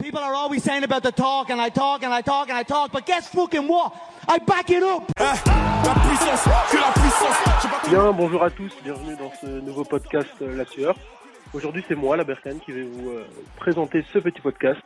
[0.00, 2.62] People are always saying about the talk, and I talk, and I talk, and I
[2.62, 3.92] talk, but guess fucking what?
[4.28, 5.10] I back it up!
[7.90, 10.96] Bien, bonjour à tous, bienvenue dans ce nouveau podcast euh, La Sueur.
[11.52, 14.80] Aujourd'hui, c'est moi, la Berkane, qui vais vous euh, présenter ce petit podcast.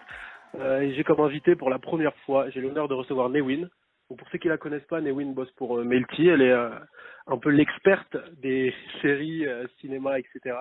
[0.58, 3.68] Euh, et j'ai comme invité pour la première fois, j'ai l'honneur de recevoir Newin.
[4.08, 6.28] Donc, pour ceux qui la connaissent pas, Newin bosse pour euh, Melty.
[6.28, 6.70] Elle est euh,
[7.26, 10.56] un peu l'experte des séries, euh, cinéma, etc.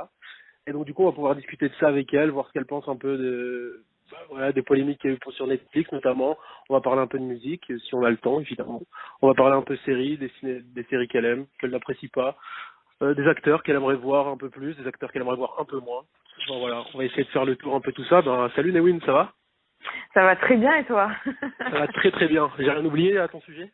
[0.68, 2.66] Et donc, du coup, on va pouvoir discuter de ça avec elle, voir ce qu'elle
[2.66, 3.84] pense un peu de
[4.30, 6.38] voilà, des polémiques qu'il y a eu pour- sur Netflix notamment.
[6.70, 8.81] On va parler un peu de musique, si on a le temps, évidemment.
[9.22, 12.38] On va parler un peu séries, des, ciné- des séries qu'elle aime, qu'elle n'apprécie pas.
[13.02, 15.66] Euh, des acteurs qu'elle aimerait voir un peu plus, des acteurs qu'elle aimerait voir un
[15.66, 16.03] peu moins.
[16.48, 18.22] Bon, voilà, on va essayer de faire le tour un peu tout ça.
[18.22, 19.34] Ben, salut Newin, ça va?
[20.14, 21.12] Ça va très bien et toi?
[21.59, 22.52] Ça va très très bien.
[22.59, 23.72] J'ai rien oublié à ton sujet?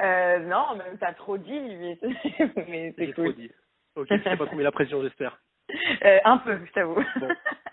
[0.00, 1.98] Euh, Non, même t'as trop dit, mais,
[2.68, 3.24] mais c'est cool.
[3.30, 3.50] trop dit.
[3.96, 5.38] Ok, je sais pas trop mis la pression, j'espère.
[6.04, 6.94] Euh, un peu, je t'avoue.
[7.20, 7.28] Bon,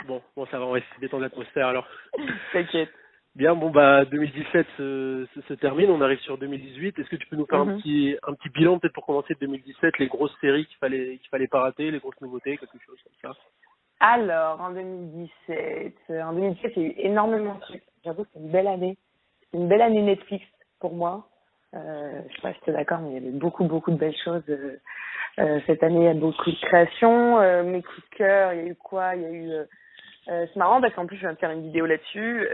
[0.07, 1.87] bon, bon, ça va, on va essayer de détendre l'atmosphère alors.
[2.53, 2.89] T'inquiète.
[3.35, 6.97] Bien, bon bah 2017 se, se, se termine, on arrive sur 2018.
[6.99, 7.77] Est-ce que tu peux nous faire un Mhm.
[7.77, 11.29] petit un petit bilan peut-être pour commencer de 2017, les grosses séries qu'il fallait qu'il
[11.29, 13.39] fallait pas rater, les grosses nouveautés, quelque chose comme ça?
[14.01, 17.83] Alors, en 2017, euh, en 2017, il y a eu énormément de trucs.
[18.03, 18.97] J'avoue, c'est une belle année.
[19.51, 20.45] C'est une belle année Netflix
[20.79, 21.28] pour moi.
[21.75, 24.15] Euh, je sais pas si t'es d'accord, mais il y avait beaucoup, beaucoup de belles
[24.23, 24.43] choses.
[24.49, 24.77] euh,
[25.39, 27.39] euh, cette année, il y a beaucoup de créations.
[27.39, 29.15] Euh, mes coups de cœur, il y a eu quoi?
[29.15, 29.51] Il y a eu...
[30.25, 32.47] c'est marrant parce qu'en plus, je viens de faire une vidéo là-dessus.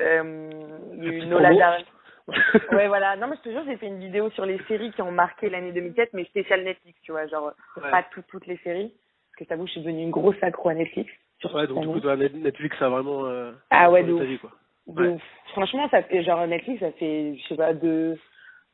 [0.94, 1.80] Il y a eu Nola
[2.72, 3.16] ouais, voilà.
[3.18, 5.48] Non, mais je te jure, j'ai fait une vidéo sur les séries qui ont marqué
[5.48, 7.92] l'année 2007, mais spéciale Netflix, tu vois, genre Ouais.
[7.92, 8.92] pas tout- toutes les séries.
[9.32, 11.12] Parce que t'avoue, je suis devenue une grosse accro à Netflix.
[11.54, 13.26] Ouais, donc du coup, toi, Netflix a vraiment
[13.70, 14.22] Ah ouais, de ta ouf.
[14.24, 14.52] vie, quoi.
[14.88, 15.08] de Ouais.
[15.10, 15.22] ouf.
[15.52, 18.18] Franchement, ça fait genre Netflix, ça fait, je sais pas, deux,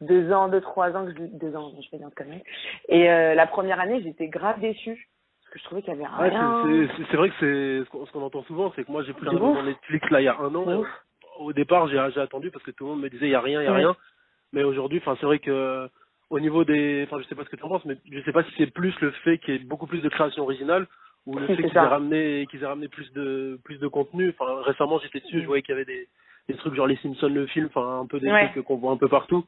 [0.01, 2.41] deux ans, deux, trois ans que je, deux ans, je vais dire quand même.
[2.89, 5.07] Et euh, la première année, j'étais grave déçue.
[5.43, 6.87] Parce que je trouvais qu'il y avait rien.
[7.09, 10.09] c'est- vrai que c'est ce qu'on entend souvent, c'est que moi j'ai pris un Netflix
[10.09, 10.65] là il y a un an.
[11.39, 13.61] Au départ, j'ai attendu parce que tout le monde me disait il y a rien,
[13.61, 13.79] il y a Ouais.
[13.79, 13.95] rien.
[14.53, 15.89] Mais aujourd'hui, enfin c'est vrai que
[16.29, 18.31] au niveau des, enfin je sais pas ce que tu en penses, mais je sais
[18.31, 20.87] pas si c'est plus le fait qu'il y ait beaucoup plus de création originale
[21.25, 24.29] ou le fait qu'ils aient ramené qu'ils aient ramené plus de plus de contenu.
[24.37, 26.07] Enfin récemment j'étais dessus, je voyais qu'il y avait des
[26.47, 28.97] des trucs genre les Simpsons le film, enfin un peu des trucs qu'on voit un
[28.97, 29.45] peu partout.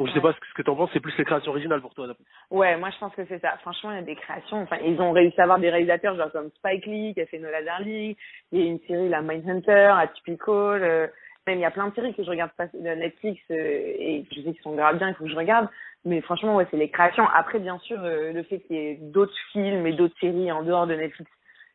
[0.00, 2.06] Donc je sais pas ce que, t'en penses, c'est plus les créations originales pour toi.
[2.50, 3.58] Ouais, moi je pense que c'est ça.
[3.60, 4.62] Franchement, il y a des créations.
[4.62, 7.38] Enfin, ils ont réussi à avoir des réalisateurs genre comme Spike Lee qui a fait
[7.38, 8.16] Nola Darling.
[8.50, 10.82] Il y a une série, la Mindhunter, Atypical.
[10.82, 11.06] Euh,
[11.46, 14.24] même il y a plein de séries que je regarde pas de Netflix euh, et
[14.30, 15.68] je sais qu'ils sont grave bien, il faut que je regarde.
[16.06, 17.28] Mais franchement, ouais, c'est les créations.
[17.34, 20.62] Après, bien sûr, euh, le fait qu'il y ait d'autres films et d'autres séries en
[20.62, 21.30] dehors de Netflix,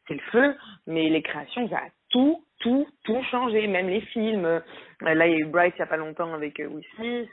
[0.08, 0.56] c'est le feu.
[0.88, 3.68] Mais les créations, ça a tout, tout, tout changé.
[3.68, 4.46] Même les films.
[4.46, 4.60] Euh,
[5.02, 7.30] là, il y a eu Bright il y a pas longtemps avec euh, Will Smith.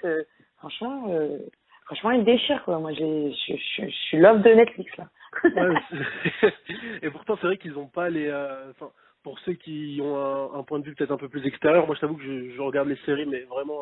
[0.63, 1.07] Franchement.
[1.11, 1.39] Euh,
[1.87, 2.79] Franchement, il déchire, quoi.
[2.79, 3.33] Moi, je,
[4.07, 5.09] suis love de Netflix, là.
[5.45, 5.75] Ouais,
[7.03, 8.29] et pourtant, c'est vrai qu'ils ont pas les.
[8.29, 8.73] euh,
[9.23, 11.95] pour ceux qui ont un, un point de vue peut-être un peu plus extérieur, moi,
[11.97, 13.81] je t'avoue que je, je regarde les séries, mais vraiment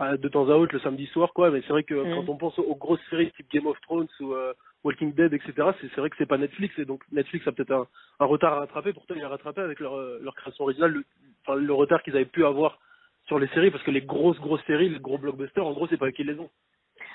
[0.00, 1.50] euh, de temps à autre, le samedi soir, quoi.
[1.50, 2.14] Mais c'est vrai que Mm.
[2.14, 5.70] quand on pense aux, grosses séries type Game of Thrones ou euh, Walking Dead, etc.,
[5.80, 7.86] c'est vrai que c'est pas Netflix, et donc Netflix a peut-être un,
[8.20, 8.92] un retard à rattraper.
[8.92, 11.02] Pourtant, il a rattrapé avec leur, euh, leur création originale,
[11.48, 12.80] le retard qu'ils avaient pu avoir
[13.26, 15.96] sur les séries, parce que les grosses grosses séries, les gros blockbusters, en gros, c'est
[15.96, 16.50] pas eux qui les ont.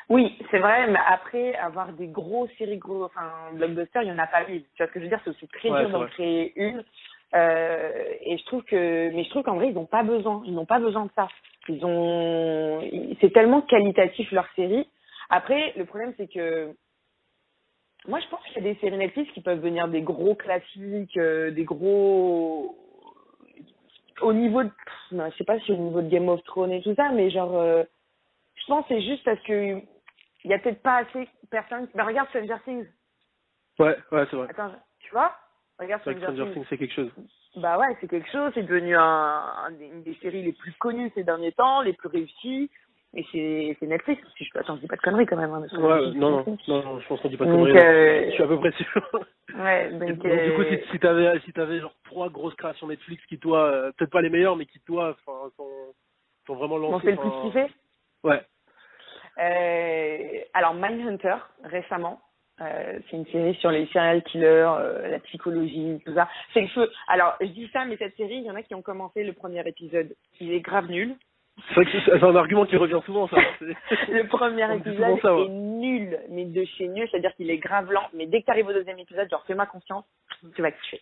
[0.10, 4.18] Oui, c'est vrai, mais après, avoir des gros séries, gros, enfin, blockbusters, il y en
[4.18, 4.64] a pas mille.
[4.76, 5.20] Tu vois ce que je veux dire?
[5.24, 6.84] C'est aussi très Ouais, dur d'en créer une.
[7.36, 10.42] Euh, et je trouve que, mais je trouve qu'en vrai, ils n'ont pas besoin.
[10.46, 11.28] Ils n'ont pas besoin de ça.
[11.68, 12.82] Ils ont,
[13.22, 14.88] c'est tellement qualitatif leur série.
[15.30, 16.74] Après, le problème, c'est que,
[18.08, 21.18] moi, je pense qu'il y a des séries Netflix qui peuvent venir des gros classiques,
[21.18, 22.76] euh, des gros,
[24.22, 24.72] au niveau de,
[25.12, 27.56] je sais pas si au niveau de Game of Thrones et tout ça, mais genre,
[27.56, 27.84] euh,
[28.56, 29.82] je pense que c'est juste parce que
[30.44, 31.88] il y a peut-être pas assez de personnes.
[31.96, 32.88] Ben regarde Stranger Things.
[33.80, 34.48] Ouais, ouais, c'est vrai.
[34.50, 35.34] Attends, tu vois?
[35.80, 36.66] Regarde Stranger, Stranger Things.
[36.70, 37.12] C'est quelque chose.
[37.56, 38.52] Bah ouais, c'est quelque chose.
[38.54, 39.02] C'est devenu un,
[39.66, 42.70] un des- une des séries les plus connues ces derniers temps, les plus réussies.
[43.16, 44.22] Et c'est Netflix.
[44.38, 45.52] Si je, attends, je dis pas de conneries quand même.
[45.52, 47.78] hein, Ouais, non, non, non, je pense qu'on dit pas de Donc, conneries.
[47.84, 49.10] euh, Je suis à peu près sûr.
[49.58, 50.18] Ouais, donc, du
[50.54, 53.92] coup, euh, si, si t'avais, si t'avais genre trois grosses créations Netflix qui toi, euh,
[53.98, 55.94] peut-être pas les meilleures, mais qui toi, enfin, sont,
[56.46, 57.08] sont vraiment m'ont lancées.
[57.08, 57.74] fait le plus kiffer.
[58.24, 58.42] Ouais.
[59.40, 62.20] Euh, alors Mindhunter récemment
[62.62, 66.28] Euh, c'est une série sur les serial killers, euh, la psychologie, tout ça.
[66.54, 66.92] C'est le feu.
[67.08, 69.32] Alors, je dis ça, mais cette série, il y en a qui ont commencé le
[69.32, 70.14] premier épisode.
[70.42, 71.16] Il est grave nul.
[71.76, 73.38] C'est un argument qui revient souvent, ça.
[73.60, 73.66] C'est-
[74.12, 75.46] Le premier épisode ça, ouais.
[75.46, 78.08] est nul, mais de chez nul, c'est-à-dire qu'il est grave lent.
[78.14, 80.06] Mais dès que tu arrives au deuxième épisode, genre fais-moi confiance,
[80.56, 81.02] tu vas kiffer.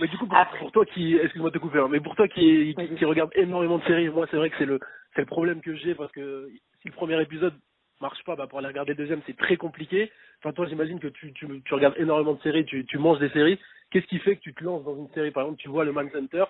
[0.00, 2.16] Mais du coup, pour, Après- pour toi qui, excuse-moi de te couper, hein, mais pour
[2.16, 4.80] toi qui, qui, regarde énormément de séries, moi c'est vrai que c'est le,
[5.14, 6.48] c'est le problème que j'ai parce que
[6.80, 7.54] si le premier épisode
[8.00, 10.10] marche pas, bah pour aller regarder le deuxième c'est très compliqué.
[10.40, 13.28] Enfin toi j'imagine que tu, tu, tu regardes énormément de séries, tu, tu manges des
[13.30, 13.58] séries.
[13.90, 15.30] Qu'est-ce qui fait que tu te lances dans une série?
[15.30, 16.44] Par exemple, tu vois le Manhunter,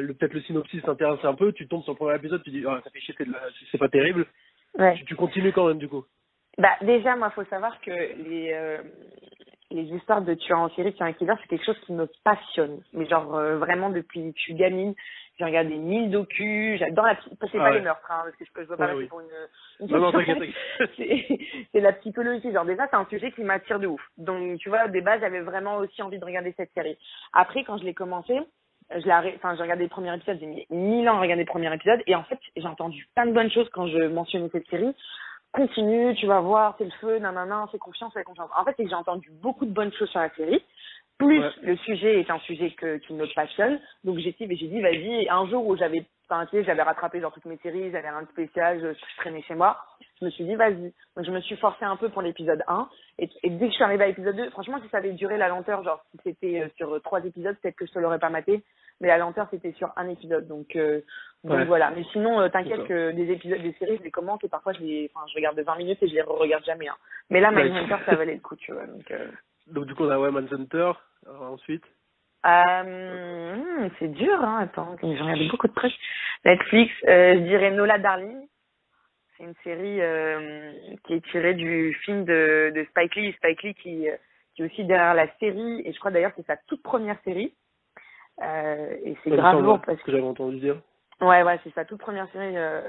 [0.00, 2.64] le peut-être le synopsis t'intéresse un peu, tu tombes sur le premier épisode, tu dis
[2.66, 3.14] ah ça fait chier,
[3.70, 4.26] c'est, pas terrible.
[4.78, 4.94] Ouais.
[4.96, 6.04] Tu, tu continues quand même du coup.
[6.58, 8.78] Bah déjà, moi, faut savoir que les euh,
[9.70, 12.80] les histoires de tueurs en série, tueurs en killer, c'est quelque chose qui me passionne.
[12.92, 14.94] Mais genre euh, vraiment depuis que je suis gamine,
[15.38, 17.74] j'ai regardé mille docus, j'adore la c'est Ah pas ouais.
[17.78, 19.06] les meurtres, hein, parce que je, peux- je veux pas Ouais, oui.
[19.06, 19.28] pour une,
[19.80, 20.12] une Non
[20.96, 22.52] c'est la psychologie.
[22.52, 24.02] Genre déjà, c'est un sujet qui m'attire de ouf.
[24.18, 26.98] Donc tu vois, des bases, j'avais vraiment aussi envie de regarder cette série.
[27.32, 28.38] Après, quand je l'ai commencé,
[28.92, 31.42] je l'ai arrêté- enfin j'ai regardé les premiers épisodes, j'ai mis mille ans à regarder
[31.42, 34.48] les premiers épisodes, et en fait j'ai entendu plein de bonnes choses quand je mentionnais
[34.52, 34.94] cette série.
[35.52, 38.50] Continue, tu vas voir, c'est le feu, nanana, fais confiance, fais confiance.
[38.56, 40.62] En fait, c'est que j'ai entendu beaucoup de bonnes choses sur la série.
[41.18, 41.50] Plus Ouais.
[41.62, 43.80] le sujet est un sujet que, qui me passionne.
[44.04, 46.04] Donc j'ai dit, j'ai dit, vas-y, un jour où j'avais,
[46.52, 49.78] j'avais rattrapé genre toutes mes séries, j'avais rien de spécial, je, je traînais chez moi.
[50.20, 50.92] Je me suis dit, vas-y.
[51.16, 52.88] Donc je me suis forcée un peu pour l'épisode 1.
[53.18, 55.36] Et, et dès que je suis arrivée à l'épisode 2, franchement, si ça avait duré
[55.38, 58.30] la lenteur, genre si c'était euh, sur trois épisodes, peut-être que je te l'aurais pas
[58.30, 58.62] maté.
[59.00, 60.46] Mais la lenteur, c'était sur un épisode.
[60.46, 61.00] Donc, euh,
[61.42, 61.64] donc Ouais.
[61.64, 61.90] voilà.
[61.90, 64.80] Mais sinon, euh, t'inquiète que des épisodes, des séries, je les commente et parfois je
[64.80, 66.88] les, enfin, je regarde 20 minutes et je les re-regarde jamais.
[66.88, 66.96] Hein.
[67.30, 67.64] Mais là, Ouais.
[67.64, 68.86] Mindhunter, ça valait le coup, tu vois.
[68.86, 69.26] Donc, euh...
[69.68, 70.92] Donc du coup on a ouais Manhunter,
[71.28, 71.84] euh, ensuite.
[72.46, 74.60] Euh, hmm, c'est dur, hein.
[74.62, 75.94] Attends, j'ai regardé beaucoup de trucs.
[76.44, 78.46] Netflix, euh, je dirais Nola Darling.
[79.36, 80.72] C'est une série euh,
[81.04, 83.32] qui est tirée du film de, de Spike Lee.
[83.34, 84.16] Spike Lee qui, euh,
[84.54, 87.20] qui est aussi derrière la série, et je crois d'ailleurs que c'est sa toute première
[87.24, 87.52] série.
[88.42, 90.80] Euh, et c'est grave lourd parce ce que j'avais entendu dire.
[91.20, 92.56] Ouais, ouais, c'est sa toute première série.
[92.56, 92.80] Euh,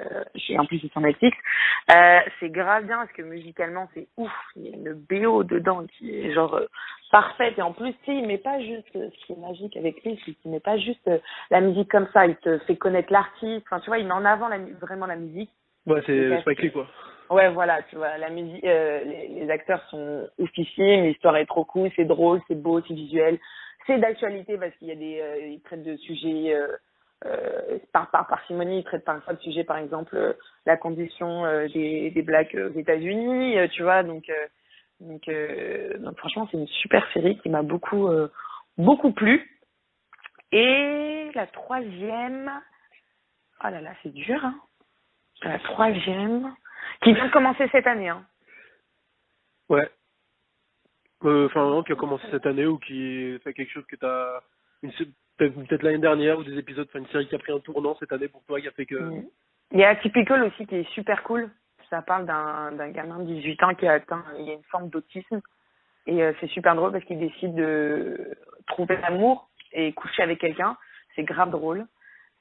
[0.00, 1.36] euh, et en plus, c'est sur Netflix.
[1.90, 4.32] Euh, c'est grave bien parce que musicalement, c'est ouf.
[4.56, 6.66] Il y a une BO dedans qui est genre euh,
[7.10, 7.58] parfaite.
[7.58, 10.04] Et en plus, tu sais, il met pas juste euh, ce qui est magique avec
[10.04, 11.18] lui, c'est qu'il met pas juste euh,
[11.50, 12.26] la musique comme ça.
[12.26, 13.66] Il te fait connaître l'artiste.
[13.66, 15.50] Enfin, tu vois, il met en avant la, vraiment la musique.
[15.86, 16.40] Ouais c'est.
[16.40, 16.86] Spike Lee quoi.
[17.30, 21.44] Ouais, voilà, tu vois, la musique, euh, les, les acteurs sont oufficiers, mais l'histoire est
[21.44, 23.38] trop cool, c'est drôle, c'est beau, c'est visuel,
[23.86, 26.56] c'est d'actualité parce qu'il y a des, euh, ils traitent de sujets
[27.26, 30.32] euh, par par parcimonie, ils traitent parfois de sujets, par exemple, euh,
[30.66, 34.30] la condition euh, des des blacks aux États-Unis, tu vois, donc
[35.00, 35.28] donc
[36.00, 38.08] donc franchement c'est une super série qui m'a beaucoup
[38.76, 39.58] beaucoup plu.
[40.52, 42.50] Et la troisième,
[43.62, 44.54] oh là là, c'est dur, hein.
[45.42, 46.52] La troisième,
[47.02, 48.24] qui vient de commencer cette année, hein.
[49.68, 49.88] Ouais.
[51.20, 54.40] Enfin, vraiment, qui a commencé cette année ou qui fait quelque chose que t'as.
[54.82, 54.92] une
[55.38, 58.12] Peut-être l'année dernière ou des épisodes, enfin une série qui a pris un tournant cette
[58.12, 58.96] année pour toi, qui a fait que.
[58.96, 59.24] Mm.
[59.72, 61.48] Il y a Typical aussi qui est super cool.
[61.90, 64.90] Ça parle d'un gamin de 18 ans qui a atteint, il y a une forme
[64.90, 65.40] d'autisme.
[66.06, 68.36] Et euh, c'est super drôle parce qu'il décide de
[68.66, 70.76] trouver l'amour et coucher avec quelqu'un.
[71.14, 71.86] C'est grave drôle.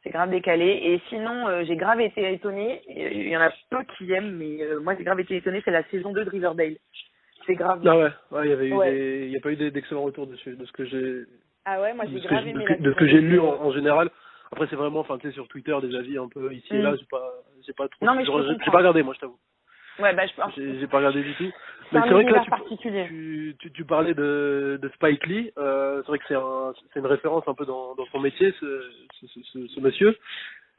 [0.04, 0.68] C'est grave décalé.
[0.68, 2.82] Et sinon, euh, j'ai grave été étonnée.
[2.88, 5.62] Il y en a peu qui aiment, mais euh, moi j'ai grave été étonnée.
[5.66, 6.78] C'est la saison 2 de Riverdale.
[7.46, 7.82] C'est grave.
[7.86, 8.92] Ah ouais, ouais, il y avait eu Ouais.
[8.92, 11.24] des, il y a pas eu d'excellents retours dessus, de ce que j'ai,
[11.70, 13.20] Ah ouais, moi de j'ai ce que grave j'ai- aimé de, de ce que j'ai
[13.20, 14.10] lu en, en général.
[14.54, 16.84] Après, c'est vraiment, enfin, tu sais, sur Twitter, des avis un peu ici et Mm.
[16.84, 17.30] là, j'ai pas,
[17.66, 18.32] j'ai pas trop, Non, mais je
[18.64, 19.38] j'ai pas regardé, moi, je t'avoue.
[20.00, 20.54] Ouais, bah je pense.
[20.56, 21.52] J'ai pas regardé du tout.
[21.92, 25.52] Mais c'est vrai que là, tu, tu, tu, tu parlais de, de Spike Lee.
[25.58, 28.54] Euh, c'est vrai que c'est un, c'est une référence un peu dans, dans son métier,
[28.60, 30.16] ce, ce, ce, ce- ce monsieur.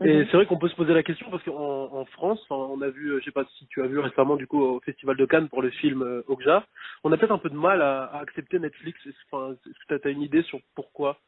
[0.00, 0.26] Et Mhm.
[0.31, 3.09] c'est vrai qu'on peut se poser la question parce qu'en en France, on a vu,
[3.09, 5.49] euh, je sais pas si tu as vu récemment du coup au Festival de Cannes
[5.49, 6.64] pour le film euh, Okja,
[7.02, 8.99] on a peut-être un peu de mal à, à accepter Netflix.
[9.07, 11.19] Est-ce enfin, est-ce que tu as une idée sur pourquoi?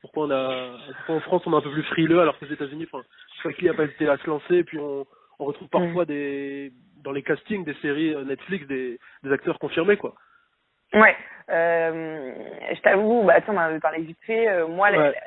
[0.00, 2.86] Pourquoi on a, pourquoi en France on est un peu plus frileux alors qu'aux États-Unis,
[2.90, 3.04] enfin,
[3.40, 5.04] Spike Lee a pas hésité à se lancer et puis on,
[5.40, 6.72] on retrouve parfois des
[7.02, 10.14] dans les castings des séries euh, Netflix des, des acteurs confirmés quoi.
[10.92, 11.16] Ouais,
[11.50, 12.32] euh,
[12.74, 14.48] je t'avoue, bah, sais, on en avait parlé vite fait.
[14.48, 15.12] euh, moi, la, Ouais.
[15.12, 15.20] la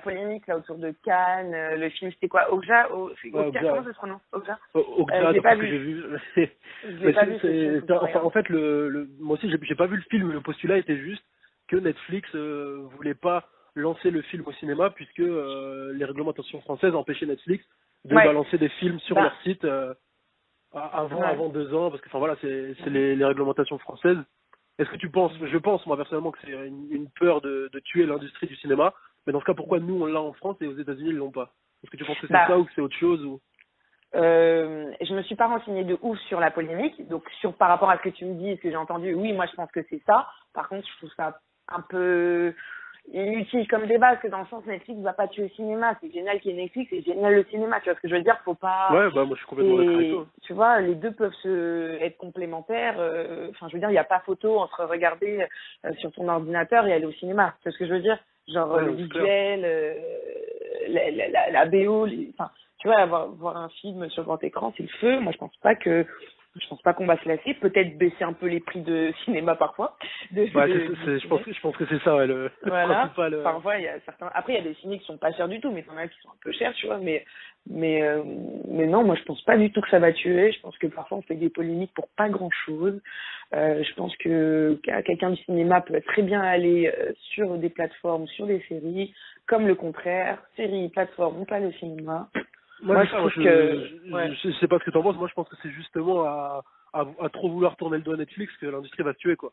[0.00, 3.60] polémique là autour de Cannes, euh, le film, c'était quoi Okja O- c'est- Ouais, Okja,
[3.60, 5.66] comment ça se prononce Euh, j'ai pas vu.
[8.22, 11.24] en fait, le, le, moi aussi, j'ai pas vu le film, le postulat était juste
[11.68, 16.94] que Netflix euh, voulait pas lancer le film au cinéma puisque euh, les réglementations françaises
[16.94, 17.64] empêchaient Netflix
[18.04, 18.24] de Ouais.
[18.24, 19.22] balancer des films sur Bah.
[19.24, 19.94] leur site euh,
[20.72, 21.26] avant Ouais.
[21.26, 24.18] avant deux ans parce que enfin voilà c'est c'est les, les réglementations françaises.
[24.78, 27.78] Est-ce que tu penses, je pense moi personnellement que c'est une, une peur de, de
[27.80, 28.94] tuer l'industrie du cinéma,
[29.28, 31.30] mais dans ce cas pourquoi nous on l'a en France et aux États-Unis ils l'ont
[31.30, 31.52] pas?
[31.84, 32.46] Est-ce que tu penses que c'est Bah.
[32.46, 33.40] ça ou que c'est autre chose ou?
[34.14, 37.90] Euh, je me suis pas renseignée de ouf sur la polémique, donc sur par rapport
[37.90, 39.80] à ce que tu me dis, ce que j'ai entendu, oui, moi je pense que
[39.90, 40.26] c'est ça.
[40.54, 42.54] Par contre, je trouve ça un peu
[43.12, 45.96] inutile comme débat, parce que dans le sens Netflix va pas tuer le cinéma.
[46.00, 47.78] C'est génial qu'il y ait Netflix, c'est génial le cinéma.
[47.80, 48.88] Tu vois ce que je veux dire Faut pas.
[48.92, 50.26] Ouais, bah moi je suis complètement d'accord avec toi.
[50.42, 52.96] Tu vois, les deux peuvent se être complémentaires.
[52.98, 55.46] euh, Enfin, je veux dire, il n'y a pas photo entre regarder
[55.84, 57.54] euh, sur ton ordinateur et aller au cinéma.
[57.62, 58.18] Tu vois ce que je veux dire?
[58.48, 59.94] Genre Ouais, le visuel, euh,
[60.88, 64.42] la, la, la, la BO, les- enfin, tu vois, avoir, voir un film sur grand
[64.44, 65.18] écran, c'est le feu.
[65.20, 66.06] Moi, je pense pas que
[66.60, 67.54] je pense pas qu'on va se lasser.
[67.54, 69.96] Peut-être baisser un peu les prix de cinéma parfois.
[70.32, 72.50] De, Ouais, de- c'est- c'est- je pense, que- je pense que c'est ça, ouais, le,
[72.62, 72.94] voilà.
[72.94, 73.34] principal.
[73.34, 74.30] euh, Parfois, il y a certains.
[74.34, 76.08] Après, il y a des ciné qui sont pas chers du tout, mais t'en as
[76.08, 76.98] qui sont un peu chers, tu vois.
[76.98, 77.24] Mais,
[77.70, 78.22] mais, euh,
[78.68, 80.52] mais non, moi, je pense pas du tout que ça va tuer.
[80.52, 83.00] Je pense que parfois, on fait des polémiques pour pas grand chose.
[83.54, 87.70] Euh, je pense que qu'un- quelqu'un du cinéma peut très bien aller euh, sur des
[87.70, 89.14] plateformes, sur des séries,
[89.46, 90.42] comme le contraire.
[90.56, 92.28] Séries, plateformes, ou pas le cinéma.
[92.82, 94.34] Moi, Moi, je, je trouve je, que- je- ouais.
[94.34, 95.16] je sais pas ce que t'en penses.
[95.16, 98.16] Moi, je pense que c'est justement à, à, à trop vouloir tourner le dos à
[98.16, 99.52] Netflix que l'industrie va se tuer, quoi.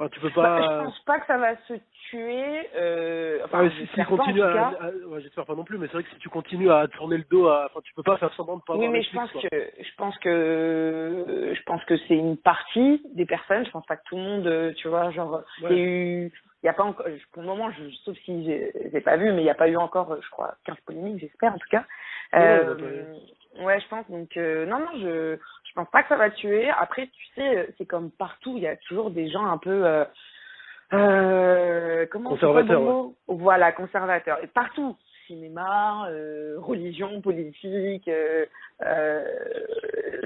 [0.00, 0.62] Enfin, tu peux Bah, pas.
[0.62, 1.74] je pense pas que ça va se
[2.08, 2.68] tuer.
[2.76, 5.64] Euh, enfin, Ah, si, j'espère s'il pas, en continue tout à, ouais, j'espère pas non
[5.64, 7.92] plus, mais c'est vrai que si tu continues à tourner le dos à, enfin, tu
[7.94, 9.42] peux pas faire semblant de pas Oui, avoir mais je pense quoi.
[9.42, 13.66] que je pense que je pense que c'est une partie des personnes.
[13.66, 16.32] Je pense pas que tout le monde, euh, tu vois, genre il y a eu,
[16.62, 19.42] il y a pas encore, pour le moment, je, sauf si j'ai pas vu, mais
[19.42, 21.84] il y a pas eu encore, je crois, 15 polémiques, j'espère en tout cas.
[22.32, 23.14] Ouais, Euh,
[23.60, 25.38] ouais, je pense donc euh, non non, je
[25.68, 26.70] je pense pas que ça va tuer.
[26.70, 30.04] Après, tu sais, c'est comme partout, il y a toujours des gens un peu euh,
[30.92, 34.38] euh, comment Conservateurs, bon Voilà, conservateurs.
[34.42, 34.96] Et partout,
[35.26, 38.46] cinéma, euh, religion, politique, euh,
[38.82, 39.24] euh,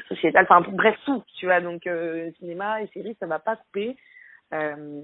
[0.09, 1.61] sociétal, enfin bref tout, tu vois.
[1.61, 3.97] Donc euh, cinéma et séries, ça va pas couper.
[4.53, 5.01] Euh,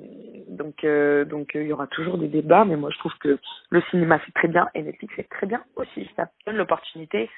[0.49, 3.39] donc euh, donc euh, il y aura toujours des débats, mais moi je trouve que
[3.71, 6.09] le cinéma c'est très bien et Netflix c'est très bien aussi.
[6.17, 7.31] Ça donne l'opportunité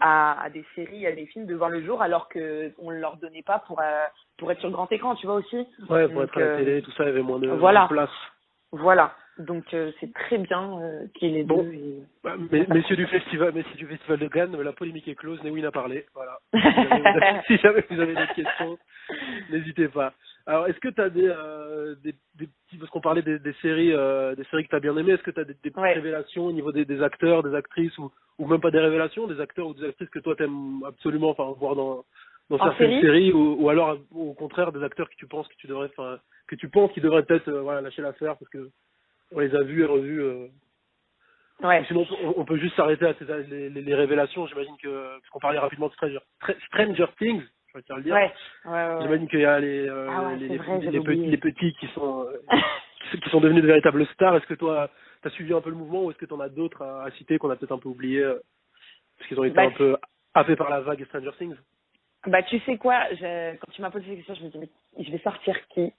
[0.00, 2.98] à, à des séries, à des films de voir le jour, alors que on ne
[2.98, 4.04] leur donnait pas pour euh,
[4.36, 5.56] pour être sur le grand écran, tu vois aussi.
[5.88, 7.48] Ouais, pour Donc, être à la euh, télé, tout ça, il y avait moins de,
[7.48, 7.84] voilà.
[7.84, 8.10] de place.
[8.72, 9.14] Voilà.
[9.38, 11.62] Donc euh, c'est très bien euh, qu'il les Bon.
[11.62, 11.72] deux.
[11.72, 15.42] et- Bah, mais- messieurs du festival, messieurs du festival de Cannes, la polémique est close.
[15.44, 16.06] Newin a parlé.
[16.14, 16.38] Voilà.
[16.52, 18.78] Si jamais vous avez, si jamais vous avez des questions,
[19.50, 20.12] n'hésitez pas.
[20.46, 23.52] Alors, est-ce que tu as des, euh, des, des petits, parce qu'on parlait des, des
[23.60, 23.88] séries,
[24.36, 25.92] des séries que tu as bien aimées, est-ce que tu as des, des Ouais.
[25.92, 29.40] révélations au niveau des, des acteurs, des actrices, ou, ou même pas des révélations, des
[29.40, 32.04] acteurs ou des actrices que toi t'aimes absolument, enfin, voir dans,
[32.50, 35.48] dans En certaines série séries, ou, ou alors au contraire des acteurs que tu penses
[35.48, 38.50] que tu devrais, enfin, que tu penses qu'ils devraient peut-être, euh, voilà, lâcher l'affaire parce
[38.50, 38.70] que
[39.32, 40.22] on les a vus et revus.
[40.22, 40.46] euh,
[41.60, 41.84] Ouais.
[41.88, 44.46] Sinon, on, on peut juste s'arrêter à ces, les, les- les révélations.
[44.46, 47.42] J'imagine que, parce qu'on parlait rapidement de Stranger, Stra- Stranger Things,
[47.72, 48.14] je vais te le dire.
[48.14, 48.32] Ouais.
[48.64, 48.98] Ouais, ouais.
[49.02, 50.46] J'imagine qu'il y a les, euh, Ah les,
[51.02, 52.38] petits, les petits qui sont, euh,
[53.10, 54.36] qui, sont devenus de véritables stars.
[54.36, 54.90] Est-ce que toi,
[55.22, 57.38] t'as suivi un peu le mouvement ou est-ce que t'en as d'autres à, à citer
[57.38, 58.38] qu'on a peut-être un peu oublié euh,
[59.18, 59.96] parce qu'ils ont été Bah, un peu
[60.34, 61.56] happés par la vague Stranger Things?
[62.26, 65.04] Bah tu sais quoi, je- quand tu m'as posé cette question, je me dis mais
[65.04, 65.92] je vais sortir qui?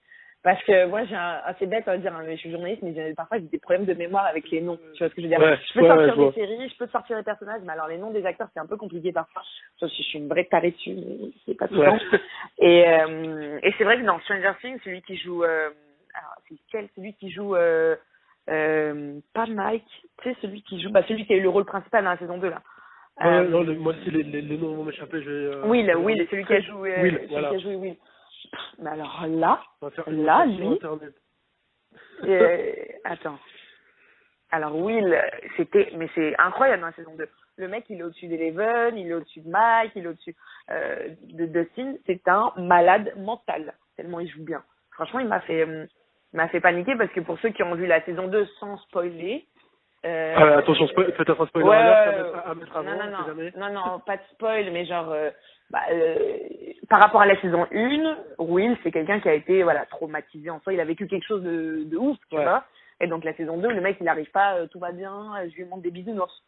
[0.44, 2.94] Parce que moi j'ai un assez bête à dire, hein, mais je suis journaliste, mais
[2.94, 4.77] j'ai- parfois j'ai des problèmes de mémoire avec les noms.
[4.94, 5.39] Tu vois ce que je veux dire?
[5.39, 7.88] Ouais, Je peux ouais, sortir ouais, des séries, je peux sortir des personnages, mais alors
[7.88, 9.41] les noms des acteurs c'est un peu compliqué parfois.
[9.82, 11.88] Je suis une vraie tarée dessus, mais c'est pas tout le Ouais.
[11.88, 12.06] temps.
[12.60, 15.70] Et, euh, et c'est vrai que dans Stranger Things, celui qui joue, euh,
[16.19, 17.95] alors c'est quel Celui qui joue, euh,
[18.49, 19.85] euh, pas Mike,
[20.21, 22.17] tu sais celui qui joue, bah celui qui a eu le rôle principal dans la
[22.17, 22.61] saison 2 là.
[23.21, 25.21] Ouais, Euh, non, le- moi aussi les, les, les noms vont m'échapper.
[25.21, 27.49] Je Will, Will, celui qui a joué, Will, celui voilà.
[27.49, 27.95] qui a joué Will.
[27.95, 29.61] Pff, Mais alors là,
[30.07, 30.79] Là, lui-
[33.03, 33.39] attends.
[34.51, 35.15] Alors Will,
[35.57, 37.27] c'était, mais c'est incroyable dans la saison 2.
[37.57, 40.35] Le mec, il est au-dessus d'Eleven, il est au-dessus de Mike, il est au-dessus
[40.69, 41.95] de Dustin.
[42.05, 44.63] C'est un malade mental, tellement il joue bien.
[44.91, 45.88] Franchement, il m'a fait, il
[46.33, 49.45] m'a fait paniquer parce que pour ceux qui ont vu la saison 2 sans spoiler,
[50.05, 53.51] euh, Ah, attention, peut-être un spoiler Ouais, à mettre, avant, non, non, non, jamais.
[53.57, 55.29] non, non, pas de spoil, mais genre, euh,
[55.71, 56.38] bah, euh,
[56.88, 60.62] par rapport à la saison 1, Will, c'est quelqu'un qui a été voilà traumatisé en
[60.62, 62.43] soi, il a vécu quelque chose de, de ouf, tu Ouais.
[62.43, 62.63] vois.
[63.01, 65.55] Et donc la saison 2, le mec, il n'arrive pas, euh, tout va bien, je
[65.55, 66.43] lui montre des bisounours.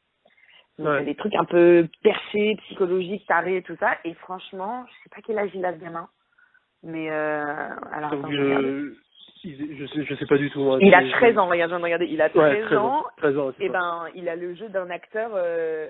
[0.79, 0.95] Donc Ouais.
[0.95, 3.97] il y a des trucs un peu perchés, psychologiques, tarés, tout ça.
[4.05, 6.07] Et franchement, je sais pas quel âge il a ce gamin,
[6.83, 7.43] mais euh,
[7.91, 8.93] alors Donc, attends, je
[9.43, 10.59] je, sais, je sais pas du tout.
[10.61, 12.61] Moi, il a C'est- 13 ans, regarde, je viens de regarder, il a 13, Ouais,
[12.61, 12.85] 13 ans.
[12.99, 13.05] ans.
[13.17, 13.73] 13 ans, Et ça.
[13.73, 15.87] ben, il a le jeu d'un acteur euh,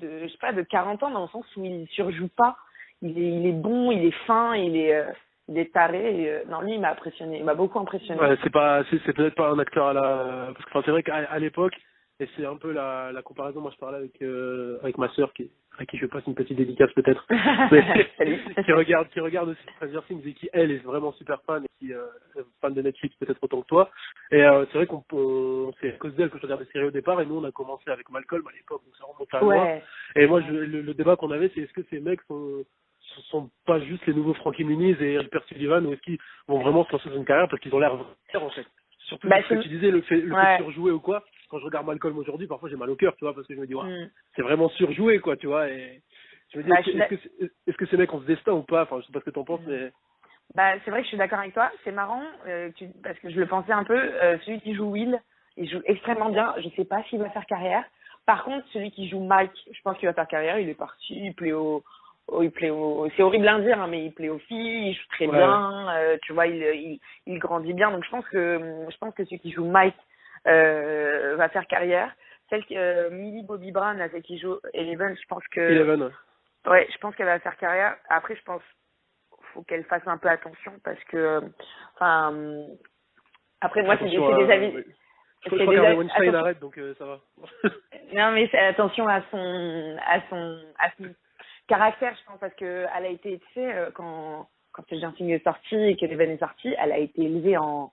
[0.00, 2.56] de, je sais pas, de 40 ans dans le sens où il surjoue pas.
[3.02, 5.04] Il est, il est bon, il est fin, il est, euh,
[5.48, 6.22] il est taré.
[6.22, 8.20] Et, euh, non, lui, il m'a impressionné, il m'a beaucoup impressionné.
[8.20, 10.90] Ouais, c'est pas, c'est, c'est peut-être pas un acteur à la, parce que enfin, c'est
[10.90, 11.74] vrai qu'à l'époque,
[12.20, 13.60] Et c'est un peu la, la comparaison.
[13.60, 16.56] Moi, je parlais avec euh, avec ma sœur qui à qui je passe une petite
[16.56, 17.24] dédicace peut-être,
[18.64, 21.68] qui regarde qui regarde aussi Stranger Things et qui elle est vraiment super fan et
[21.78, 22.04] qui euh,
[22.36, 23.90] est fan de Netflix peut-être autant que toi.
[24.32, 26.86] Et euh, c'est vrai qu'on on- c'est à cause d'elle que je regardais des séries
[26.86, 29.44] au départ et nous on a commencé avec Malcolm à l'époque donc ça remonte à.
[29.44, 29.82] Ouais.
[30.16, 32.64] Et moi je, le, le débat qu'on avait c'est est-ce que ces mecs sont
[33.00, 36.60] ce sont pas juste les nouveaux Frankie Muniz et Rupert Sullivan ou est-ce qu'ils vont
[36.60, 38.66] vraiment se lancer dans une carrière parce qu'ils ont l'air en fait?
[39.04, 40.44] Surtout Bah, ce que tu disais le fait le Ouais.
[40.44, 41.24] fait de surjouer ou quoi.
[41.48, 43.60] Quand je regarde Malcolm aujourd'hui, parfois j'ai mal au cœur, tu vois, parce que je
[43.60, 44.10] me dis, ouais, Mm.
[44.36, 45.68] c'est vraiment surjoué, quoi, tu vois.
[45.68, 46.02] Et
[46.52, 48.20] je me dis, Bah, est-ce, je que, est-ce, que, c'est- est-ce que ces mecs ont
[48.20, 48.82] ce destin ou pas?
[48.82, 49.90] Enfin, je sais pas ce que t'en penses, mais
[50.54, 51.70] Bah, c'est vrai que je suis d'accord avec toi.
[51.84, 53.98] C'est marrant euh, tu- parce que je le pensais un peu.
[53.98, 55.20] euh, celui qui joue Will,
[55.56, 56.54] il joue extrêmement bien.
[56.58, 57.84] Je sais pas s'il va faire carrière.
[58.26, 60.58] Par contre, celui qui joue Mike, je pense qu'il va faire carrière.
[60.58, 61.82] Il est parti, il plaît au,
[62.28, 63.08] au- il plaît au.
[63.16, 64.88] C'est horrible à dire, hein, mais il plaît aux filles.
[64.90, 65.36] Il joue très Ouais.
[65.36, 65.88] bien.
[65.96, 67.90] euh, tu vois, il, il, il grandit bien.
[67.90, 69.96] Donc je pense que je pense que celui qui joue Mike
[70.44, 72.14] va faire carrière.
[72.50, 76.10] Celle qui, euh, Millie Bobby Brown, celle qui joue Eleven, je pense que Eleven, ouais.
[76.70, 77.96] Ouais, je pense qu'elle va faire carrière.
[78.08, 78.62] Après, je pense
[79.54, 81.40] faut qu'elle fasse un peu attention parce que, euh,
[81.94, 82.66] enfin, euh,
[83.60, 84.76] après moi c'est des, des avis.
[84.76, 84.84] oui.
[85.44, 87.20] Je crois, crois avis- Weinstein arrête, donc euh, ça va.
[88.12, 91.14] Non, mais attention à son, à son, à son
[91.66, 95.30] caractère, je pense, parce que elle a été, tu sais, euh, quand quand Stranger Things
[95.30, 97.92] est sorti et que Eleven est sorti, elle a été élevée en,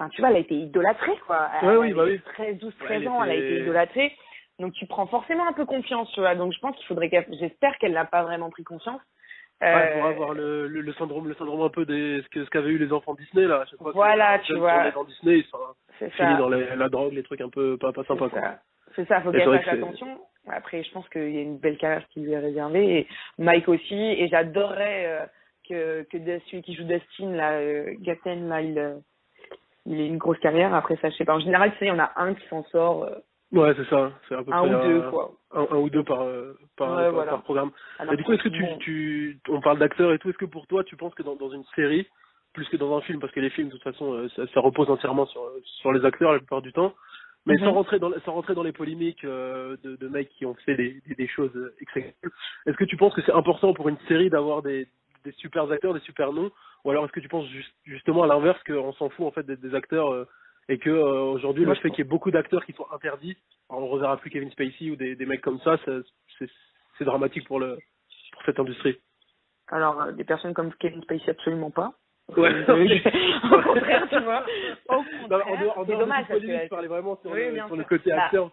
[0.00, 1.50] enfin, tu vois, elle a été idolâtrée, quoi.
[1.60, 2.20] Elle Ouais, oui, bah avait oui.
[2.34, 4.12] 13, 12, Ouais, 13 elle ans, elle a été idolâtrée.
[4.58, 6.34] Donc tu prends forcément un peu confiance, tu vois.
[6.34, 9.00] Donc je pense qu'il faudrait qu'elle, j'espère qu'elle n'a pas vraiment pris conscience.
[9.62, 12.44] Ouais, pour Euh, avoir le, le, le syndrome, le syndrome un peu des ce que
[12.46, 13.64] ce qu'avaient eu les enfants Disney là.
[13.78, 14.72] Voilà, les tu vois.
[14.72, 15.58] tournaient Dans Disney, ils sont
[15.98, 16.38] c'est finis ça.
[16.38, 18.40] dans les- la drogue, les trucs un peu pas, pas sympas C'est quoi.
[18.40, 18.58] ça.
[18.96, 20.18] C'est ça, faut qu'elle fasse attention.
[20.48, 22.98] Après, je pense qu'il y a une belle carrière qui lui est réservée.
[23.00, 23.94] Et Mike aussi.
[23.94, 25.26] Et j'adorerais euh,
[25.68, 28.96] que, que de- celui qui joue Dustin, là, euh, Gaten, là, il, euh,
[29.86, 30.74] il ait une grosse carrière.
[30.74, 31.34] Après ça, je sais pas.
[31.34, 33.14] En général, tu sais, il y en a un qui s'en sort, euh,
[33.52, 34.12] Ouais, c'est ça.
[34.28, 35.32] C'est à peu un près ou deux, quoi.
[35.52, 37.30] un, un ou deux par euh, par, Ouais, par, voilà.
[37.32, 37.72] par programme.
[37.98, 40.66] Alors Et du coup, est-ce que tu, on parle d'acteurs et tout, est-ce que pour
[40.68, 42.06] toi, tu penses que dans, dans une série,
[42.52, 44.60] plus que dans un film, parce que les films, de toute façon, euh, ça, ça
[44.60, 46.94] repose entièrement sur, sur les acteurs la plupart du temps,
[47.44, 47.64] mais Mhm.
[47.64, 50.76] sans rentrer dans, sans rentrer dans les polémiques euh, de, de mecs qui ont fait
[50.76, 52.14] des, des, des choses exceptionnelles,
[52.66, 54.86] est-ce que tu penses que c'est important pour une série d'avoir des,
[55.24, 56.52] des super acteurs, des super noms,
[56.84, 59.44] ou alors est-ce que tu penses juste- justement à l'inverse qu'on s'en fout en fait
[59.44, 60.26] des, des acteurs euh,
[60.68, 63.36] et que euh, aujourd'hui le fait qu'il y ait beaucoup d'acteurs qui sont interdits,
[63.68, 65.92] on reverra plus Kevin Spacey ou des, des mecs comme ça, ça-
[66.98, 67.78] c'est dramatique pour le
[68.32, 68.98] pour cette industrie.
[69.68, 71.92] Alors, euh, des personnes comme Kevin Spacey, absolument pas.
[72.36, 72.50] Ouais.
[72.68, 74.44] Au contraire, tu vois.
[74.88, 78.10] Au contraire, c'est dommage parce que je parlais vraiment sur, Oui, le, sur le côté
[78.10, 78.50] Bah, acteur,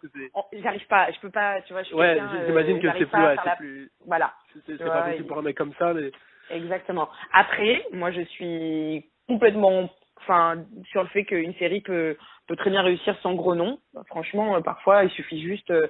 [0.54, 3.36] j'arrive pas, je peux pas, tu vois, je Ouais, euh, j'imagine que c'est plus, ouais,
[3.46, 4.34] la- plus, Voilà.
[4.66, 6.12] c'est pas possible pour un mec comme ça, mais
[6.50, 7.10] Exactement.
[7.34, 9.90] Après, moi, je suis complètement,
[10.22, 13.78] enfin, sur le fait qu'une série peut peut très bien réussir sans gros nom.
[14.08, 15.70] Franchement, euh, parfois, il suffit juste.
[15.72, 15.88] euh,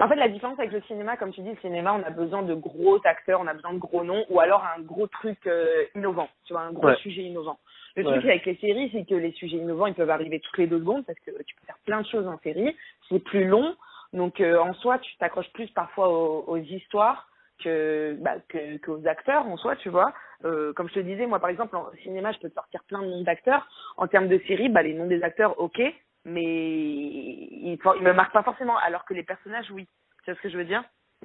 [0.00, 2.42] En fait, la différence avec le cinéma, comme tu dis, le cinéma, on a besoin
[2.42, 5.84] de gros acteurs, on a besoin de gros noms, ou alors un gros truc euh,
[5.94, 6.28] innovant.
[6.46, 6.96] Tu vois, un gros Ouais.
[6.96, 7.58] sujet innovant.
[7.94, 8.10] Le Ouais.
[8.10, 10.78] truc avec les séries, c'est que les sujets innovants, ils peuvent arriver toutes les deux
[10.78, 12.74] secondes parce que tu peux faire plein de choses en série.
[13.08, 13.74] C'est plus long,
[14.12, 17.28] donc euh, en soi, tu t'accroches plus parfois aux, aux histoires
[17.62, 20.12] que, bah, que qu'aux acteurs en soi, tu vois.
[20.44, 23.02] Euh, comme je te disais, moi par exemple en cinéma, je peux te sortir plein
[23.02, 23.66] de noms d'acteurs.
[23.96, 25.80] En termes de série, bah les noms des acteurs, ok,
[26.24, 29.86] mais ils, ils me marquent pas forcément, alors que les personnages, oui.
[30.24, 30.82] Tu vois ce que je veux dire?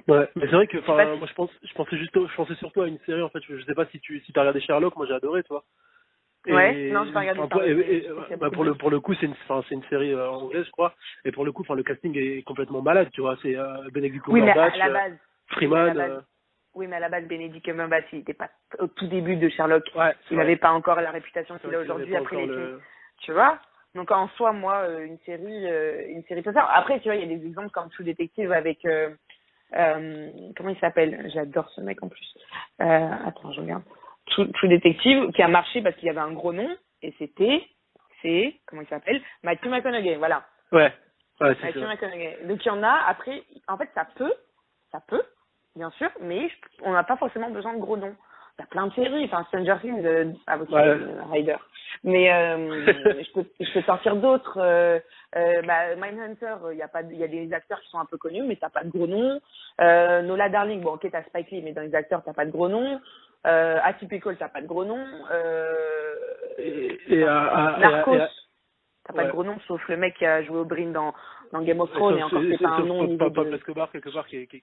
[0.08, 2.82] Ouais, mais c'est vrai que, enfin, moi je pense, je pensais juste, je pensais surtout
[2.82, 3.40] à une série en fait.
[3.48, 5.64] Je, je sais pas si tu, si t'as regardé Sherlock, moi j'ai adoré, tu vois.
[6.48, 9.14] Ouais, non, j'ai pas regardé enfin, et- et- je bah, pour le pour le coup,
[9.14, 9.34] c'est une,
[9.68, 10.92] c'est une série euh, anglaise, je crois.
[11.24, 13.36] Et pour le coup, enfin, le casting est complètement malade, tu vois.
[13.42, 14.72] C'est euh, Benedict Cumberbatch, la base.
[14.72, 14.72] Freeman.
[14.72, 15.16] oui, mais à la base- euh,
[16.74, 19.84] Oui, mais à la base, Benedict Cumberbatch, il était pas au tout début de Sherlock.
[19.94, 22.80] ouais, Il n'avait pas encore la réputation qu'il a aujourd'hui après les le-.
[23.18, 23.58] Tu vois?
[23.94, 26.70] Donc en soi, moi, euh, une série, euh, une série faire.
[26.74, 29.10] Après, tu vois, il y a des exemples comme True Detective avec euh,
[29.74, 31.30] euh, comment il s'appelle?
[31.34, 32.38] J'adore ce mec en plus.
[32.80, 33.82] Euh, attends, je regarde.
[34.28, 37.66] True, True Detective qui a marché parce qu'il y avait un gros nom et c'était,
[38.22, 39.20] c'est comment il s'appelle?
[39.42, 40.16] Matthew McConaughey.
[40.16, 40.46] Voilà.
[40.72, 40.90] Ouais,
[41.42, 41.86] ouais, Matthew ça.
[41.86, 42.38] McConaughey.
[42.44, 43.04] Donc il y en a.
[43.08, 44.32] Après, en fait, ça peut,
[44.90, 45.22] ça peut,
[45.76, 48.14] bien sûr, mais je- on n'a pas forcément besoin de gros noms.
[48.58, 50.86] Il y a plein de séries, enfin Stranger Things, euh, ah, ok, Ouais.
[50.86, 51.56] euh, Rider.
[52.04, 52.56] Mais euh,
[53.24, 54.58] je peux, je peux sortir d'autres.
[54.60, 54.98] Euh,
[55.36, 58.04] euh, bah, Mindhunter, il y a pas, il y a des acteurs qui sont un
[58.04, 59.40] peu connus, mais t'as pas de gros noms.
[59.80, 62.50] Euh, Nola Darling, bon ok, t'as Spike Lee, mais dans les acteurs t'as pas de
[62.50, 63.00] gros noms.
[63.46, 65.06] Euh, Atypical, t'as pas de gros noms.
[65.30, 66.14] Euh,
[66.58, 68.18] Et, et, Narcos,
[69.04, 71.14] t'as pas de gros noms, sauf le mec qui a joué au Brin dans,
[71.52, 73.54] dans Game of Thrones, et encore c'est pas un nom Pablo de...
[73.56, 74.48] Escobar quelque part qui est,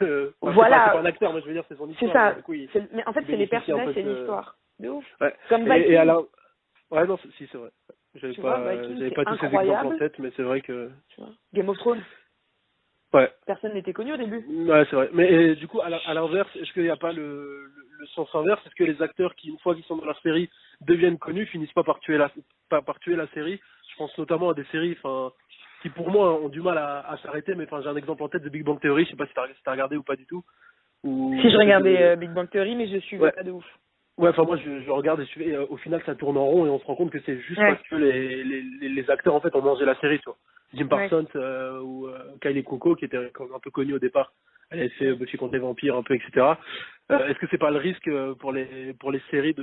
[0.42, 0.76] Voilà.
[0.86, 2.34] c'est pas, pas un acteur, mais je veux dire c'est son C'est histoire.
[2.34, 2.40] ça.
[2.72, 4.56] C'est- Mais en fait, c'est les personnages, c'est l'histoire.
[4.78, 5.04] De ouf.
[5.48, 6.26] Comme et, alors,
[6.90, 7.70] ouais non, si c'est vrai.
[8.16, 10.90] J'avais pas, j'avais pas tous ces exemples en tête, mais c'est vrai que.
[11.54, 12.02] Game of Thrones,
[13.14, 13.30] Ouais.
[13.46, 14.44] personne n'était connu au début.
[14.68, 15.08] Ouais, c'est vrai.
[15.12, 18.28] Mais et, du coup, à l'inverse, est-ce qu'il n'y a pas le, le, le sens
[18.34, 18.60] inverse?
[18.66, 20.50] Est-ce que les acteurs qui, une fois qu'ils sont dans la série,
[20.82, 22.30] deviennent connus, finissent pas par tuer la,
[22.68, 23.60] pas par tuer la série?
[23.90, 25.32] Je pense notamment à des séries, enfin,
[25.82, 27.54] qui pour moi ont du mal à, à s'arrêter.
[27.54, 29.04] Mais enfin, j'ai un exemple en tête de Big Bang Theory.
[29.04, 30.44] Je sais pas si t'as si t'as regardé ou pas du tout.
[31.04, 33.32] Ou- Si je regardais euh, Big Bang Theory, mais je suivais Ouais.
[33.32, 33.64] pas de ouf.
[34.18, 36.46] Ouais, enfin moi je, je regarde et, je- et, euh, au final ça tourne en
[36.46, 37.66] rond et on se rend compte que c'est juste Ouais.
[37.74, 40.38] parce que les, les, les, les acteurs en fait ont mangé la série, tu vois.
[40.72, 41.08] Jim Ouais.
[41.08, 44.32] Parsons euh, ou euh, Kylie Coco qui était un peu connu au départ,
[44.70, 46.30] elle avait fait Buffy contre les vampires un peu, etc.
[47.10, 48.08] Euh, Est-ce que c'est pas le risque
[48.40, 49.62] pour les pour les séries de,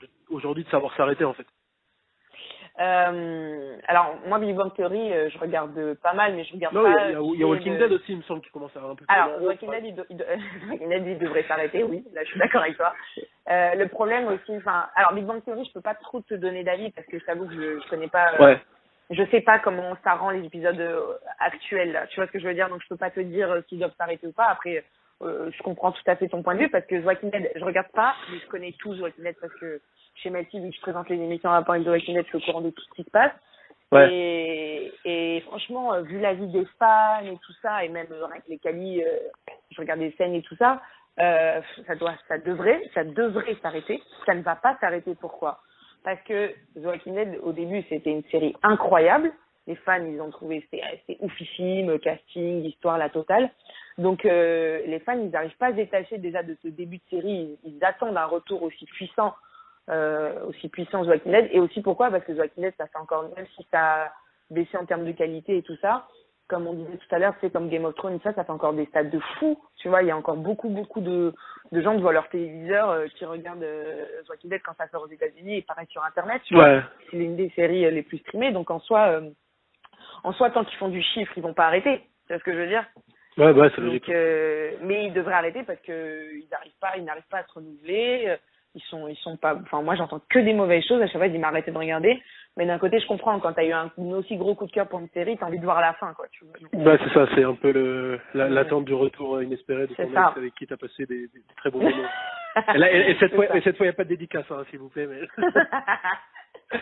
[0.00, 1.46] de- aujourd'hui de savoir s'arrêter en fait?
[2.78, 6.82] Euh, alors, moi, Big Bang Theory, euh, je regarde pas mal, mais je regarde Non,
[6.82, 6.90] pas.
[6.90, 8.80] il y a- il y a Walking Dead aussi, il me semble, qui commence à
[8.80, 9.04] un peu.
[9.08, 9.46] Alors, en rond.
[9.46, 10.24] Walking Dead, il, do- il do-
[10.70, 12.04] Walking Dead, il devrait s'arrêter, oui.
[12.12, 12.92] Là, je suis d'accord avec toi.
[13.48, 16.64] Euh, le problème aussi, enfin, alors Big Bang Theory, je peux pas trop te donner
[16.64, 18.32] d'avis parce que je t'avoue que je, je connais pas.
[18.40, 18.58] Ouais.
[19.10, 20.84] Je sais pas comment ça rend les épisodes
[21.38, 21.92] actuels.
[21.92, 22.08] Là.
[22.08, 22.68] Tu vois ce que je veux dire?
[22.68, 24.46] Donc, je peux pas te dire s'ils doivent s'arrêter ou pas.
[24.46, 24.82] Après,
[25.20, 27.86] je comprends tout à fait ton point de vue parce que Walking Dead, je regarde
[27.94, 29.80] pas, mais je connais tous Walking Dead parce que
[30.22, 32.38] chez Melty, vu que je présente les émissions à avec The Walking Dead, je suis
[32.38, 33.32] au courant de tout ce qui se passe.
[33.92, 34.12] Ouais.
[34.12, 38.26] Et, et franchement, euh, vu la vie des fans et tout ça, et même euh,
[38.26, 39.18] avec les qualis, euh,
[39.70, 40.82] je regarde des scènes et tout ça,
[41.20, 44.02] euh, ça doit, ça devrait, ça devrait s'arrêter.
[44.26, 45.14] Ça ne va pas s'arrêter.
[45.14, 45.60] Pourquoi?
[46.02, 49.32] Parce que The Walking Dead, au début, c'était une série incroyable.
[49.68, 53.50] Les fans, ils ont trouvé c'était oufissime, casting, histoire, la totale.
[53.98, 57.02] Donc euh, les fans, ils n'arrivent pas à se détacher déjà de ce début de
[57.10, 57.56] série.
[57.64, 59.34] Ils, ils attendent un retour aussi puissant
[59.88, 62.10] euh, aussi puissant The Walking Dead et aussi pourquoi?
[62.10, 64.12] Parce que The Walking Dead ça fait encore même si ça a
[64.50, 66.08] baissé en termes de qualité et tout ça.
[66.48, 68.72] Comme on disait tout à l'heure c'est comme Game of Thrones ça ça fait encore
[68.72, 69.58] des stades de fou.
[69.76, 71.32] Tu vois il y a encore beaucoup beaucoup de
[71.72, 75.02] de gens devant leur téléviseur euh, qui regardent euh, The Walking Dead quand ça sort
[75.02, 76.64] aux États-Unis et pareil sur internet tu vois.
[76.64, 76.82] Ouais.
[77.10, 78.52] c'est l'une des séries euh, les plus streamées.
[78.52, 79.20] Donc en soi
[80.24, 82.00] en soi tant qu'ils font du chiffre ils vont pas arrêter.
[82.26, 82.84] Tu vois ce que je veux dire?
[83.38, 84.06] Ouais, bah, c'est logique.
[84.06, 84.16] donc,
[84.88, 88.36] mais ils devraient arrêter parce que ils n'arrivent pas, ils n'arrivent pas à se renouveler.
[88.76, 89.54] Ils sont, ils sont pas.
[89.56, 91.00] Enfin, moi, j'entends que des mauvaises choses.
[91.02, 92.22] À chaque fois, ils disent m'arrêter de regarder.
[92.58, 93.40] Mais d'un côté, je comprends.
[93.40, 95.58] Quand t'as eu un, un aussi gros coup de cœur pour une série, t'as envie
[95.58, 96.26] de voir la fin, quoi.
[96.30, 96.54] Tu vois.
[96.60, 100.12] Donc, Bah, c'est ça, c'est un peu le, la- l'attente du retour inespéré de ton
[100.12, 100.28] ça.
[100.28, 102.08] ex avec qui t'as passé des, très bons moments.
[102.74, 104.46] Et, là, et, et cette fois, et cette fois, il n'y a pas de dédicace,
[104.50, 105.06] hein, s'il vous plaît.
[105.06, 105.20] Mais...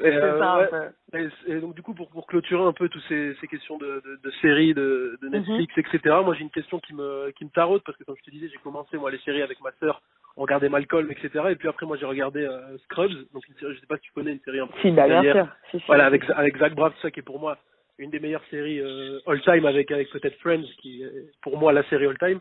[0.00, 1.28] Et, euh, ça, ouais.
[1.46, 4.02] Et, et donc du coup, pour, pour clôturer un peu toutes ces, ces questions de,
[4.04, 5.84] de, de séries, de, de Netflix, Mhm.
[5.86, 6.16] etc.
[6.24, 8.48] Moi, j'ai une question qui me qui me taraude parce que comme je te disais,
[8.48, 10.02] j'ai commencé moi les séries avec ma sœur,
[10.36, 11.44] on regardait Malcolm, etc.
[11.50, 14.02] Et puis après, moi, j'ai regardé euh, Scrubs, donc une série, je sais pas si
[14.02, 15.48] tu connais une série un peu Si, bah, bien sûr.
[15.70, 15.84] Si, si.
[15.86, 17.58] Voilà, avec avec Zach Braff, ça qui est pour moi
[17.98, 21.10] une des meilleures séries euh, all time avec avec peut-être Friends qui est
[21.42, 22.40] pour moi la série all time.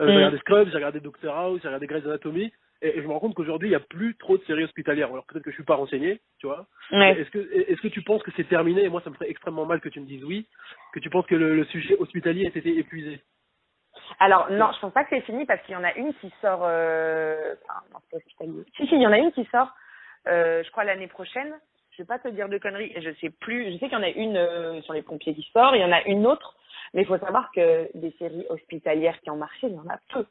[0.00, 0.16] Euh, J'ai Mm.
[0.16, 3.20] regardé Scrubs, j'ai regardé Doctor House, j'ai regardé Grey's Anatomy et, et je me rends
[3.20, 5.06] compte qu'aujourd'hui il y a plus trop de séries hospitalières.
[5.12, 6.66] Alors peut-être que je suis pas renseigné, tu vois.
[6.90, 7.20] Ouais.
[7.20, 8.82] Est-ce que est-ce que tu penses que c'est terminé?
[8.82, 10.48] Et moi ça me ferait extrêmement mal que tu me dises oui,
[10.92, 13.20] que tu penses que le, le sujet hospitalier a été épuisé.
[14.20, 16.32] Alors non, je pense pas que c'est fini parce qu'il y en a une qui
[16.40, 16.60] sort.
[16.62, 17.54] Euh...
[17.68, 18.64] Enfin, non, c'est hospitalier.
[18.76, 19.68] Si, si, il y en a une qui sort.
[20.28, 21.54] Euh, je crois l'année prochaine.
[21.92, 22.92] Je vais pas te dire de conneries.
[22.96, 23.72] Je sais plus.
[23.72, 25.74] Je sais qu'il y en a une euh, sur les pompiers qui sort.
[25.76, 26.54] Il y en a une autre.
[26.94, 29.98] Mais il faut savoir que des séries hospitalières qui ont marché, il y en a
[30.12, 30.24] peu.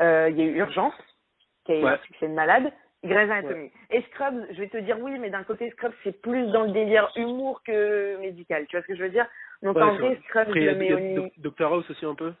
[0.00, 0.94] Euh, Il y a eu Urgence,
[1.64, 1.90] qui a eu Ouais.
[1.92, 2.72] un succès de malade.
[3.04, 3.70] Grey's Anatomy.
[3.90, 6.70] Et Scrubs, je vais te dire oui, mais d'un côté Scrubs c'est plus dans le
[6.70, 8.66] délire humour que médical.
[8.66, 9.26] Tu vois ce que je veux dire?
[9.62, 10.20] Donc Ouais, en vrai.
[10.28, 12.32] Scrubs, Après, le Doctor House aussi un peu?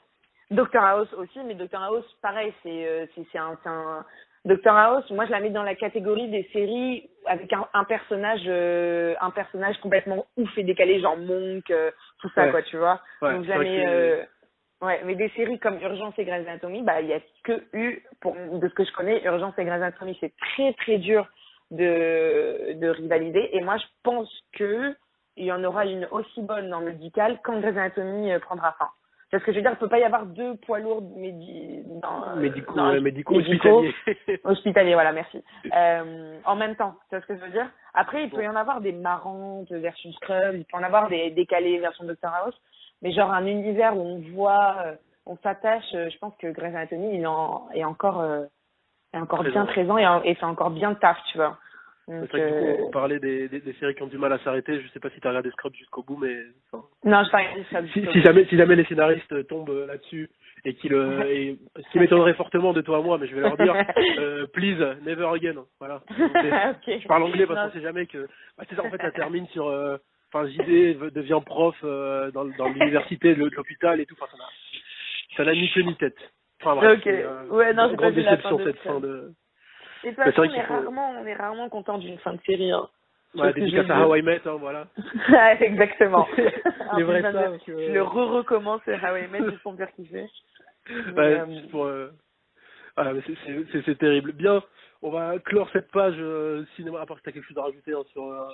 [0.52, 4.04] Doctor House aussi, mais Doctor House, pareil, c'est euh, c'est un, un
[4.44, 5.10] Doctor House.
[5.10, 9.30] Moi, je la mets dans la catégorie des séries avec un, un personnage, euh, un
[9.30, 12.50] personnage complètement ouf et décalé, genre Monk, euh, tout ça, Ouais.
[12.50, 13.00] quoi, tu vois.
[13.22, 14.24] Ouais, Donc, je la mets, euh,
[14.82, 18.02] ouais, mais des séries comme Urgence et Grey's Anatomy, bah, il y a que eu,
[18.20, 21.26] pour de ce que je connais, Urgence et Grey's Anatomy, c'est très très dur
[21.70, 23.56] de de rivaliser.
[23.56, 24.94] Et moi, je pense que
[25.36, 28.88] il y en aura une aussi bonne dans le médical quand Grey's Anatomy prendra fin.
[29.32, 32.28] Parce que je veux dire, il peut pas y avoir deux poids lourds médi dans,
[32.28, 34.40] euh, Médicaux, dans- médicaux, médicaux, hospitaliers.
[34.44, 35.42] hospitaliers, voilà, merci.
[35.74, 37.66] Euh, en même temps, vois ce que je veux dire?
[37.94, 41.30] Après, il peut y en avoir des marrantes version Scrubs, il peut en avoir des
[41.30, 42.54] décalés version Doctor House,
[43.00, 47.16] mais genre un univers où on voit, euh, on s'attache, je pense que Grey's Anatomy,
[47.16, 48.44] il en, est encore, euh,
[49.14, 49.64] est encore Présent.
[49.64, 51.56] bien présent et, et fait encore bien taf, tu vois.
[52.08, 54.08] Donc, C'est vrai que du euh, coup, on parlait des, des, des séries qui ont
[54.08, 54.80] du mal à s'arrêter.
[54.80, 56.36] Je sais pas si tu as regardé Scrubs jusqu'au bout, mais
[56.72, 57.86] enfin, non, je t'ai regardé Scrubs.
[57.92, 60.28] si, si jamais si jamais les scénaristes tombent euh, là-dessus
[60.64, 63.42] et qu'ils euh, et ce qui m'étonnerait fortement de toi à moi, mais je vais
[63.42, 63.74] leur dire
[64.18, 65.64] euh, please never again.
[65.78, 66.02] Voilà.
[66.72, 66.98] Ok.
[67.02, 68.26] Je parle anglais parce Non, qu'on sait jamais que
[68.58, 69.96] bah, c'est ça en fait ça termine sur euh,
[70.32, 74.16] enfin JD devient prof euh, dans, dans l'université l'hôpital et tout.
[74.20, 74.48] Enfin ça n'a
[75.36, 76.16] ça n'a ni queue ni tête.
[76.60, 77.06] Enfin bref, Ok.
[77.06, 79.32] euh, Ouais, non, j'ai pas vu la déception fin de cette fin de.
[80.04, 82.70] Et façon, vrai on est faut- rarement, on est rarement content d'une fin de série.
[82.72, 82.88] Hein.
[83.34, 84.88] Ouais, dédicace à How I Met, hein, voilà.
[85.60, 86.26] Exactement.
[86.96, 89.92] Les vrais je, savent je que- le re-recommence How I Met juste pour me faire
[89.92, 90.26] kiffer.
[91.16, 92.10] Ouais, euh, juste pour, euh,
[92.96, 93.20] voilà, mais
[93.82, 94.32] c'est- terrible.
[94.32, 94.62] Bien,
[95.00, 97.92] on va clore cette page euh, cinéma, à part si t'as quelque chose à rajouter
[97.92, 98.48] hein, sur euh,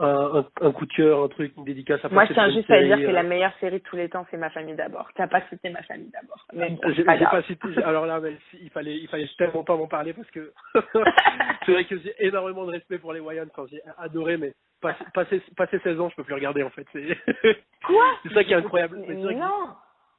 [0.00, 2.04] un, un, coup de cœur, un truc, une dédicace.
[2.04, 4.08] à Moi, je tiens juste à dire que euh, la meilleure série de tous les
[4.08, 5.08] temps, c'est Ma famille d'abord.
[5.16, 6.46] T'as pas cité Ma famille d'abord.
[6.52, 10.30] Bon, pas cité, alors là, mais il fallait, il fallait tellement pas m'en parler parce
[10.30, 10.52] que
[11.66, 14.52] c'est vrai que j'ai énormément de respect pour les Wayans, quand j'ai adoré, mais
[15.14, 15.42] passer
[15.82, 16.86] 16 ans, je peux plus regarder en fait.
[17.86, 18.04] Quoi?
[18.22, 18.98] C'est ça qui est incroyable.
[19.06, 19.68] Mais que- Non.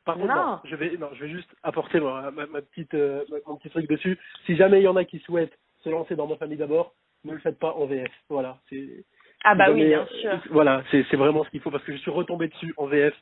[0.06, 0.36] Par contre, Non.
[0.36, 3.70] non, je vais, non, je vais juste apporter ma, ma, ma petite, euh, mon petit
[3.70, 4.18] truc dessus.
[4.46, 6.94] Si jamais il y en a qui souhaitent se lancer dans ma famille d'abord,
[7.26, 8.10] ne le faites pas en VF.
[8.30, 9.06] Voilà, c'est.
[9.44, 10.38] Ah bah oui, bien euh, sûr.
[10.52, 13.14] Voilà, c'est vraiment ce qu'il faut parce que je suis retombé dessus en VF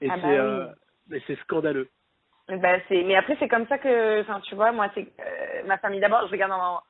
[0.00, 1.16] et Ah c'est, bah oui.
[1.16, 1.88] euh, c'est scandaleux.
[2.48, 5.78] Bah, c'est, mais après, c'est comme ça que, enfin, tu vois, moi, c'est, euh, ma
[5.78, 6.80] famille d'abord, je regarde en,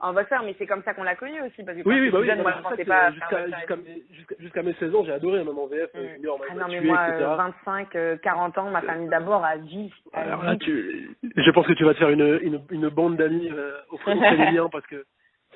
[0.00, 2.18] en boxeur, mais c'est comme ça qu'on l'a connu aussi, parce que Oui, oui, bah
[2.20, 2.30] oui.
[2.36, 5.90] moi, je pas jusqu'à, jusqu'à, mes, mes 16 ans, j'ai adoré même en VF.
[5.94, 7.24] euh, Junior, Ah non, mais tué, moi, etc.
[7.30, 9.90] euh, 25, euh, 40 ans, ma famille d'abord a vie.
[10.12, 10.46] a Alors vie.
[10.48, 13.72] là, tu, je pense que tu vas te faire une, une, une bande d'amis euh,
[13.90, 15.06] auprès, auprès des miens parce que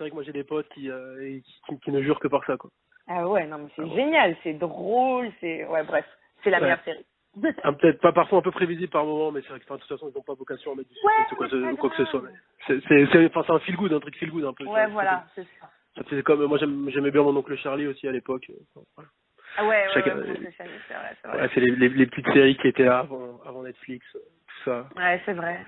[0.01, 2.43] c'est vrai que moi j'ai des potes qui, euh, qui, qui, ne jurent que par
[2.47, 2.71] ça, quoi.
[3.07, 3.95] Ah ouais, non, mais c'est Ah bon.
[3.95, 6.07] génial, c'est drôle, c'est, ouais, bref,
[6.43, 6.63] c'est la Ouais.
[6.65, 7.05] meilleure série.
[7.63, 9.87] Ah, peut-être pas parfois un peu prévisible par moment, mais c'est vrai que de toute
[9.89, 11.97] façon ils n'ont pas vocation à mettre du suspense ou quoi, c'est ou quoi que
[11.97, 12.23] ce soit.
[12.67, 14.65] C'est c'est c'est enfin, c'est un feel good, un truc feel good un peu.
[14.65, 15.71] ouais, ça, voilà, c'est ça.
[15.97, 18.47] ça faisait comme moi j'aimais bien mon oncle Charlie aussi à l'époque.
[18.51, 19.11] euh, voilà.
[19.59, 21.41] Ah ouais, ouais, c'est ça, c'est vrai, c'est vrai.
[21.43, 24.65] Ouais, c'est les, les, les petites séries qui étaient là avant, avant Netflix, euh, tout
[24.65, 24.89] ça.
[24.97, 25.61] Ouais, c'est vrai.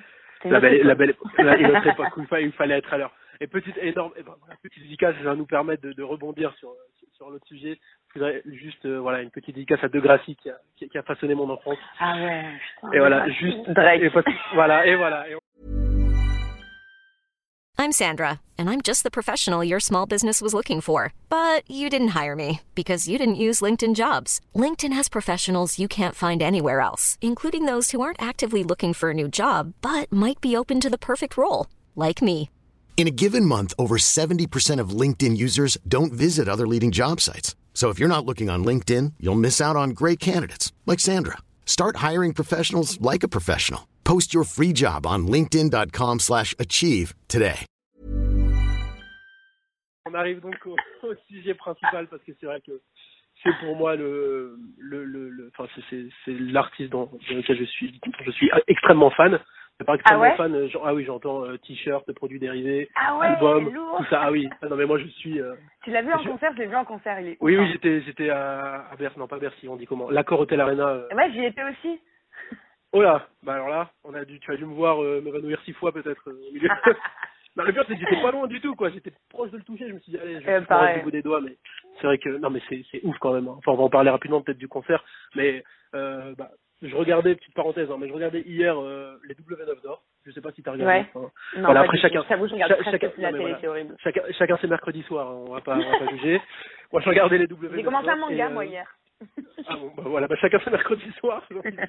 [0.42, 3.12] C'est La belle, la belle, la, il fallait, il fallait être à l'heure.
[3.42, 6.54] Et petite, énorme, et ben, voilà, petite dédicace, ça va nous permettre de, de rebondir
[6.60, 6.76] sur,
[7.16, 7.76] sur, l'autre sujet.
[8.14, 11.02] Je voudrais juste, euh, voilà, une petite dédicace à Degrassi qui a, qui, qui a
[11.02, 11.76] façonné mon enfance.
[11.98, 12.44] Ah ouais,
[12.76, 12.92] putain.
[12.92, 13.32] Et voilà, Drake.
[13.40, 14.00] juste, Drake.
[14.00, 14.10] et
[14.54, 15.28] voilà, et voilà.
[15.28, 15.34] Et
[17.78, 21.12] I'm Sandra, and I'm just the professional your small business was looking for.
[21.28, 24.40] But you didn't hire me because you didn't use LinkedIn jobs.
[24.54, 29.10] LinkedIn has professionals you can't find anywhere else, including those who aren't actively looking for
[29.10, 32.48] a new job but might be open to the perfect role, like me.
[32.96, 37.56] In a given month, over 70% of LinkedIn users don't visit other leading job sites.
[37.74, 41.38] So if you're not looking on LinkedIn, you'll miss out on great candidates like Sandra.
[41.66, 43.88] Start hiring professionals like a professional.
[44.04, 47.66] Post your free job on linkedin.com/achieve slash achieve today.
[50.06, 50.76] on arrive donc au,
[51.08, 52.72] au sujet principal parce que c'est vrai que
[53.42, 58.30] c'est pour moi le, le, le, le- enfin c'est, l'artiste dans, dans je suis, je
[58.32, 59.38] suis extrêmement fan.
[59.80, 62.88] Mais pas extrêmement Ah ouais fan, euh, genre, ah oui, j'entends euh, t-shirt, produits dérivés,
[62.94, 64.20] Ah ouais, album, tout ça.
[64.24, 65.40] Ah oui, ah non mais moi je suis.
[65.40, 67.56] euh, Tu l'as vu en Je- concert Je l'ai vu en concert, il est Oui,
[67.56, 67.68] oui, hein.
[67.72, 70.88] j'étais, j'étais à, à Bercy, non pas Bercy, on dit comment L'accord Hotel Arena.
[70.88, 71.08] euh.
[71.14, 72.00] Ouais, j'y étais aussi.
[72.92, 75.72] Oh là, bah alors là, on a dû, tu as dû me voir m'évanouir six
[75.72, 76.68] fois peut-être au milieu.
[77.56, 78.90] non, le pire c'est que j'étais pas loin du tout, quoi.
[78.90, 79.88] J'étais proche de le toucher.
[79.88, 80.98] Je me suis dit, allez, je vais pareil.
[80.98, 81.56] du bout des doigts, mais
[82.00, 83.48] c'est vrai que non, mais c'est, c'est ouf quand même.
[83.48, 83.54] hein.
[83.58, 85.02] Enfin, on va en parler rapidement peut-être du concert,
[85.34, 86.50] mais euh, bah,
[86.82, 90.02] je regardais petite parenthèse, hein, mais je regardais hier euh, les W9 d'or.
[90.24, 90.92] Je sais pas si t'as regardé.
[90.92, 91.06] Ouais.
[91.14, 92.22] enfin, Non, voilà, après chacun.
[92.28, 93.58] Je je regarde chacun- la télé, voilà.
[93.60, 93.96] c'est horrible.
[94.02, 96.40] Chacun, chacun ses mercredis soirs, hein, on va pas, on va pas juger.
[96.92, 98.86] Moi, je regardais les W9 J'ai commencé un d'or et, manga, euh, moi, hier.
[99.68, 101.44] ah bon, bah voilà, bah chacun ses mercredis soirs.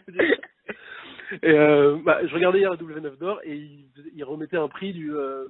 [0.08, 0.38] dire.
[1.44, 4.94] et euh, bah, je regardais hier la W9 d'or et il, il remettait un prix
[4.94, 5.46] du, euh,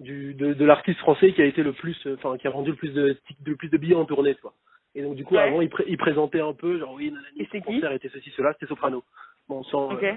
[0.00, 2.70] du de, de l'artiste français qui a été le plus, euh, enfin qui a vendu
[2.70, 4.54] le plus de, de plus de billets en tournée, quoi.
[4.94, 5.42] Et donc du coup, Ouais.
[5.42, 8.30] avant, il, pré- il présentait un peu, genre oui, nanani, Et c'est concert était ceci,
[8.36, 9.04] cela, c'était Soprano.
[9.48, 10.02] Bon, sans, Ok.
[10.04, 10.14] euh,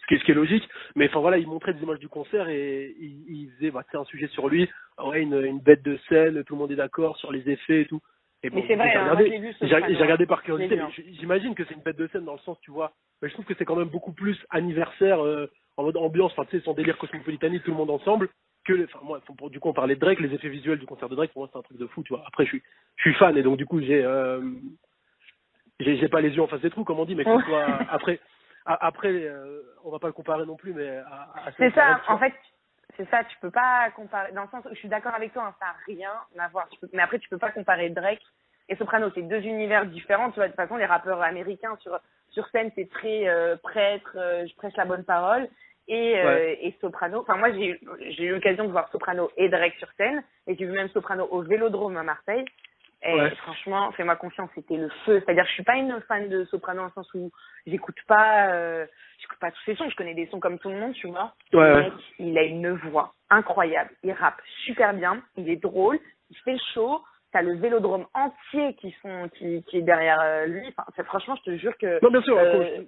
[0.00, 2.08] ce, qui est, ce qui est logique, mais enfin voilà, il montrait des images du
[2.08, 5.60] concert et il, il faisait, bah, c'est un sujet sur lui, Ah ouais, une, une
[5.60, 8.00] bête de scène, tout le monde est d'accord sur les effets et tout.
[8.42, 11.16] Et Mais bon, c'est du coup, vrai, j'ai hein, regardé- regardé par curiosité, mais j-
[11.18, 13.46] j'imagine que c'est une bête de scène dans le sens, tu vois, mais je trouve
[13.46, 15.46] que c'est quand même beaucoup plus anniversaire, euh,
[15.78, 18.28] en mode ambiance, enfin, tu sais, son délire cosmopolitaniste, tout le monde ensemble,
[18.64, 20.86] que, les- enfin, moi, pour- du coup, on parlait de Drake, les effets visuels du
[20.86, 22.24] concert de Drake, pour moi, c'est un truc de fou, tu vois.
[22.26, 22.62] Après, je suis,
[22.96, 24.40] je suis fan, et donc, du coup, j'ai, euh,
[25.80, 27.78] j'ai pas les yeux en face des trous, comme on dit, mais que ce soit,
[27.90, 28.20] après,
[28.66, 32.00] a- après, euh, on va pas le comparer non plus, mais à, à C'est ça,
[32.08, 32.34] en fait,
[32.96, 35.46] c'est ça, tu peux pas comparer, dans le sens où je suis d'accord avec toi,
[35.48, 38.22] hein, ça n'a rien à voir, Tu peux- mais après tu peux pas comparer Drake
[38.68, 41.98] et Soprano, c'est deux univers différents, tu vois, de toute façon les rappeurs américains sur,
[42.30, 45.48] sur scène c'est très euh, prêtre, euh, je prêche la bonne parole,
[45.88, 46.58] et, euh, Ouais.
[46.62, 49.88] et Soprano, enfin moi j'ai eu j'ai eu l'occasion de voir Soprano et Drake sur
[49.96, 52.44] scène, et j'ai vu même Soprano au Vélodrome à Marseille,
[53.06, 53.30] et Ouais.
[53.36, 55.20] franchement, fais-moi confiance, c'était le feu.
[55.24, 57.30] C'est-à-dire, je suis pas une fan de Soprano dans le sens où
[57.66, 58.86] j'écoute pas, euh,
[59.20, 59.90] j'écoute pas tous ses sons.
[59.90, 61.34] Je connais des sons comme tout le monde, tu vois.
[61.52, 61.82] Ouais, Le ouais.
[61.82, 63.90] mec, il a une voix incroyable.
[64.04, 65.22] Il rappe super bien.
[65.36, 65.98] Il est drôle.
[66.30, 67.02] Il fait le show.
[67.30, 70.72] T'as le vélodrome entier qui sont, qui, qui est derrière euh, lui.
[70.78, 72.80] Enfin, franchement, je te jure que Non, bien sûr, euh,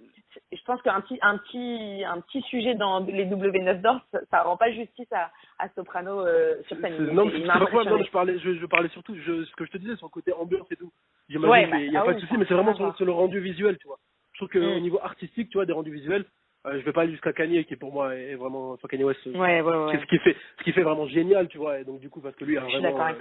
[0.53, 4.43] je pense qu'un petit, un petit, un petit sujet dans les W9 d'or, ça, ça
[4.43, 6.95] rend pas justice à, à Soprano euh, sur scène.
[6.99, 9.79] Il- Non, il non, je parlais, je, je parlais surtout, je, ce que je te
[9.79, 10.93] disais le côté ambiance et tout.
[11.29, 12.97] J'imagine Ouais, qu'il bah, n'y a ah pas oui, de souci, mais c'est vraiment sur,
[12.97, 13.99] sur le rendu visuel, tu vois.
[14.33, 14.81] Je trouve qu'au Mm.
[14.83, 16.25] niveau artistique, tu vois, des rendus visuels,
[16.67, 19.25] euh, je vais pas aller jusqu'à Kanye, qui pour moi est vraiment, enfin Kanye West,
[19.27, 21.79] Ouais, ce qui fait, ce qui fait vraiment génial, tu vois.
[21.81, 23.13] Et donc du coup, parce que lui a vraiment euh,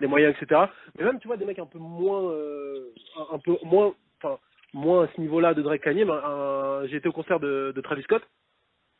[0.00, 0.62] les moyens, etc.
[0.98, 2.92] Mais même, tu vois, des mecs un peu moins, euh,
[3.32, 4.38] un peu moins, enfin,
[4.72, 6.04] moins à ce niveau-là de Drake Kanye.
[6.04, 8.22] Mais un- j'ai été au concert de, de Travis Scott.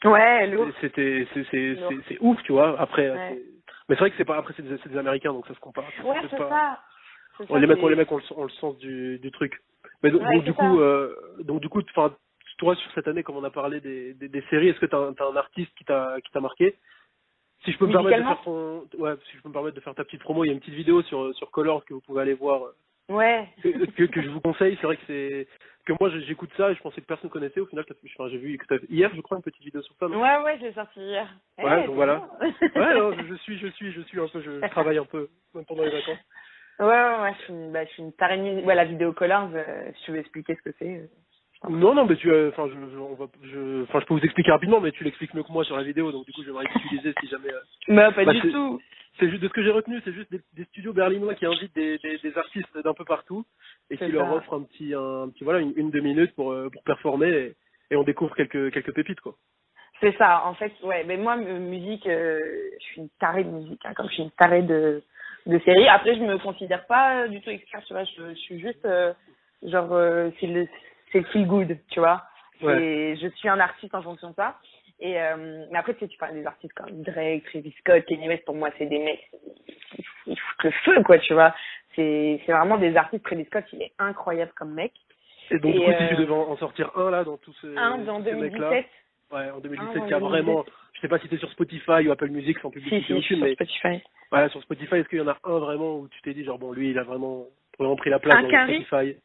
[0.05, 0.51] Ouais.
[0.81, 2.79] C'était, c'est, ouf, tu vois.
[2.81, 3.39] Après, Ouais.
[3.89, 5.85] mais c'est vrai que c'est pas, après c'est des, des Américains, donc ça se compare.
[6.05, 6.81] Ouais, C'est pas- ça.
[7.49, 9.61] On les mecs, on les mecs ont le, sens du, du truc.
[10.03, 12.15] Mais donc, Ouais, donc, du coup, euh, donc du coup, enfin,
[12.59, 15.13] toi sur cette année, comme on a parlé des, des, des séries, est-ce que t'as,
[15.15, 16.77] t'as un artiste qui t'a, qui t'a marqué?
[17.65, 19.81] Si je peux me permettre de faire ton, ouais, si je peux me permettre de
[19.81, 22.01] faire ta petite promo, il y a une petite vidéo sur sur Colors que vous
[22.01, 22.75] pouvez aller voir, euh,
[23.09, 23.49] Ouais.
[23.63, 24.77] que, je vous conseille.
[24.81, 25.47] C'est vrai que c'est
[25.85, 27.61] que moi j'écoute ça et je pensais que personne connaissait.
[27.61, 27.85] Au final,
[28.17, 30.09] enfin, j'ai vu hier, je crois, une petite vidéo sur ça.
[30.09, 31.29] non Ouais, ouais, je l'ai sorti hier.
[31.59, 32.23] Ouais, Eh, donc c'est voilà.
[32.77, 35.65] Ouais, non, je, suis, je suis, je suis un peu, je, travaille un peu même
[35.65, 36.19] pendant les vacances.
[36.79, 38.67] Ouais, ouais, ouais, je suis une, bah, je suis une tarée de musique.
[38.67, 40.89] Ouais, la vidéo Colors, euh, si tu veux expliquer ce que c'est.
[40.89, 41.07] euh.
[41.69, 44.25] Non, non, mais tu, euh, enfin, je, je, on va, je, enfin, je peux vous
[44.25, 46.65] expliquer rapidement, mais tu l'expliques mieux que moi sur la vidéo, donc du coup, j'aimerais
[46.75, 47.53] utiliser si jamais.
[47.53, 48.81] euh, Mais pas Bah, du tout.
[49.19, 51.75] C'est juste de ce que j'ai retenu, c'est juste des, des studios berlinois qui invitent
[51.75, 53.45] des, des, des artistes d'un peu partout
[53.91, 56.71] et qui leur offrent un petit, un, petit voilà, une, une deux minutes pour euh,
[56.71, 57.57] pour performer et,
[57.91, 59.35] et on découvre quelques quelques pépites quoi.
[60.01, 61.05] C'est ça, en fait, ouais.
[61.05, 62.41] Mais moi, musique, euh,
[62.81, 65.01] je suis une tarée de musique, hein, comme je suis une tarée de,
[65.47, 65.87] de série.
[65.89, 68.03] Après, je me considère pas euh, du tout expert, tu vois.
[68.03, 69.13] Je, je suis juste, euh,
[69.63, 70.67] genre, euh, c'est le,
[71.13, 72.21] c'est le feel good, tu vois.
[72.63, 72.83] Ouais.
[72.83, 74.59] Et je suis un artiste en fonction de ça.
[75.05, 78.29] Et euh, mais après, tu sais, tu parles des artistes comme Drake, Travis Scott, Kanye
[78.29, 78.45] West.
[78.45, 79.29] Pour moi, c'est des mecs,
[79.99, 81.53] ils, ils foutent le feu, quoi, tu vois.
[81.97, 83.25] C'est, vraiment des artistes.
[83.25, 84.93] Travis Scott, il est incroyable comme mec.
[85.51, 87.53] Et donc Et, du coup, si euh, tu devais en sortir un là dans tous
[87.61, 88.87] ces, Un dans tous ces mecs-là, 2017.
[89.33, 90.45] ouais, en 2017, Un dans qui a 2017.
[90.45, 93.05] vraiment, je sais pas si t'es sur Spotify ou Apple Music sans Si, publicité si,
[93.05, 94.05] suis aucune, sur mais Spotify.
[94.31, 96.61] voilà, sur Spotify, est-ce qu'il y en a un vraiment où tu t'es dit genre
[96.61, 99.17] bon, lui, il a vraiment vraiment pris la place Un dans Spotify?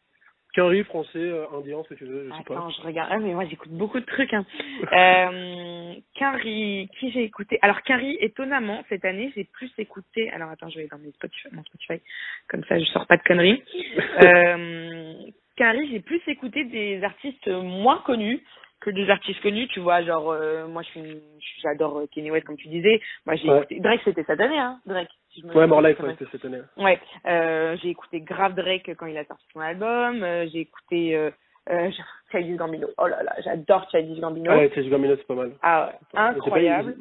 [0.58, 2.70] Quinry, français, euh, indien, ce que tu veux, je sais Attends, pas.
[2.76, 3.10] je regarde.
[3.12, 4.34] Ah, mais moi, j'écoute beaucoup de trucs.
[4.34, 4.44] Hein.
[4.92, 7.60] euh, Carrie, qui j'ai écouté?
[7.62, 10.32] Alors, Carrie, étonnamment, cette année, j'ai plus écouté.
[10.32, 12.02] Alors, attends, je vais dans mes Spotify, mon Spotify.
[12.50, 13.62] Comme ça, je sors pas de conneries.
[14.24, 15.14] euh,
[15.58, 18.42] Carrie, j'ai plus écouté des artistes moins connus
[18.80, 19.68] que des artistes connus.
[19.68, 21.22] Tu vois, genre, euh, moi, je suis, une-
[21.62, 23.00] j'adore Kanye West, comme tu disais.
[23.28, 23.58] Moi, j'ai Ouais.
[23.60, 23.80] écouté.
[23.80, 25.10] Drake, c'était cette année, hein, Drake.
[25.38, 26.62] Si je me- Ouais, More Life, je ouais, c'était cette année.
[26.78, 30.24] Ouais, euh, j'ai écouté grave Drake quand il a sorti son album.
[30.24, 31.30] euh, j'ai écouté euh,
[31.70, 31.90] euh,
[32.32, 32.88] Childish Gambino.
[32.98, 34.52] Oh là là, j'adore Childish Gambino.
[34.52, 35.52] Ouais, Chase Gambino, c'est pas mal.
[35.62, 36.96] Ah ouais, pas- incroyable.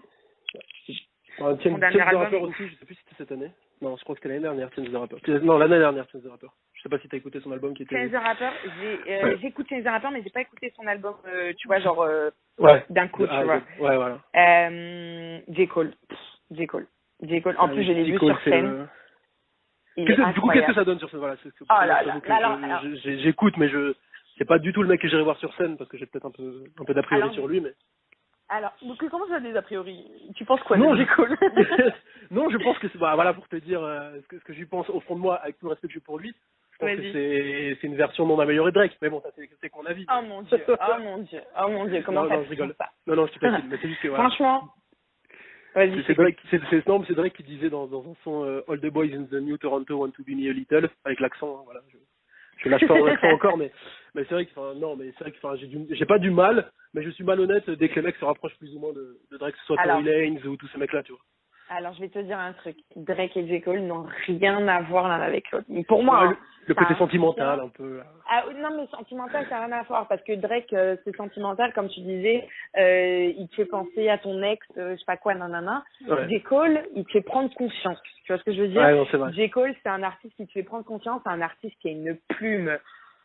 [1.39, 2.15] Son dernier the.
[2.17, 3.51] Rapper aussi, je sais plus si c'était cette année.
[3.83, 5.17] Non, je crois que c'était l'année dernière, Chance the Rapper.
[5.43, 6.47] Non, l'année dernière, Chance the Rapper.
[6.73, 7.95] Je sais pas si t'as écouté son album qui était.
[7.95, 11.15] Chance the Rapper, j'écoute Chance the Rapper, mais j'ai pas écouté son album,
[11.59, 12.07] tu vois, genre
[12.59, 12.85] Ouais.
[12.89, 13.57] d'un coup, Ah, tu vois.
[13.91, 14.19] Ouais, voilà.
[14.35, 15.69] Euh, J.
[15.69, 15.93] Cole.
[16.09, 16.19] Pff,
[16.53, 16.67] J.
[16.67, 16.87] Cole.
[17.23, 17.43] J.
[17.43, 17.57] Cole.
[17.59, 18.89] En plus, je l'ai vu sur scène.
[19.97, 23.69] est que- Du coup, qu'est-ce que ça donne sur ce voilà je- je- J'écoute, mais
[23.69, 23.95] je
[24.39, 26.27] c'est pas du tout le mec que j'irai voir sur scène parce que j'ai peut-être
[26.27, 27.73] un peu un peu d'a priori Alors, sur lui, mais
[28.49, 30.07] Alors, donc, comment ça des a priori?
[30.37, 31.07] Tu penses quoi Non, de J.
[31.07, 31.37] Cole?
[32.31, 34.53] Non, je pense que c'est bah, voilà pour te dire euh, ce que ce que
[34.53, 36.35] j'y pense au fond de moi avec tout le respect que j'ai pour lui.
[36.73, 39.49] Je pense que c'est c'est une version non améliorée de Drake, mais bon, ça c'est
[39.63, 40.05] c'est mon avis.
[40.13, 42.75] Oh mon dieu, oh mon dieu, oh mon dieu, comment Non, ça non, je rigole.
[42.77, 44.25] ça Non, non, je te taquine, mais c'est juste que voilà.
[44.25, 44.69] Franchement.
[46.07, 46.15] C'est-
[47.15, 50.11] Drake, qui disait dans, dans son euh, All the boys in the new Toronto want
[50.13, 51.81] to be me a little avec l'accent, hein, voilà.
[51.89, 51.99] Je,
[52.59, 53.71] je lâche pas mon accent encore, mais
[54.15, 56.31] mais c'est vrai que, enfin, non, mais c'est vrai que, j'ai du, j'ai pas du
[56.31, 59.19] mal, mais je suis malhonnête dès que les mecs se rapprochent plus ou moins de,
[59.31, 59.77] de Drake, que ce soit.
[59.77, 61.21] Tory Lanez ou tous ces mecs-là, tu vois.
[61.69, 62.77] Alors, je vais te dire un truc.
[62.95, 63.61] Drake et J.
[63.61, 65.67] Cole n'ont rien à voir l'un avec l'autre.
[65.89, 66.37] Pour moi, Ouais, hein.
[66.67, 68.01] le, côté sentimental, un peu.
[68.31, 70.07] Ah, non, mais sentimental, ça n'a rien à voir.
[70.07, 72.47] Parce que Drake, euh, c'est sentimental, comme tu disais.
[72.79, 75.83] Euh, il te fait penser à ton ex, euh, je sais pas quoi, nanana.
[76.09, 76.29] Ouais.
[76.29, 76.41] J.
[76.43, 77.99] Cole, il te fait prendre conscience.
[78.25, 79.33] Tu vois ce que je veux dire Ouais, non.
[79.33, 79.51] J.
[79.51, 82.17] Cole, c'est un artiste qui te fait prendre conscience, c'est un artiste qui a une
[82.29, 82.79] plume.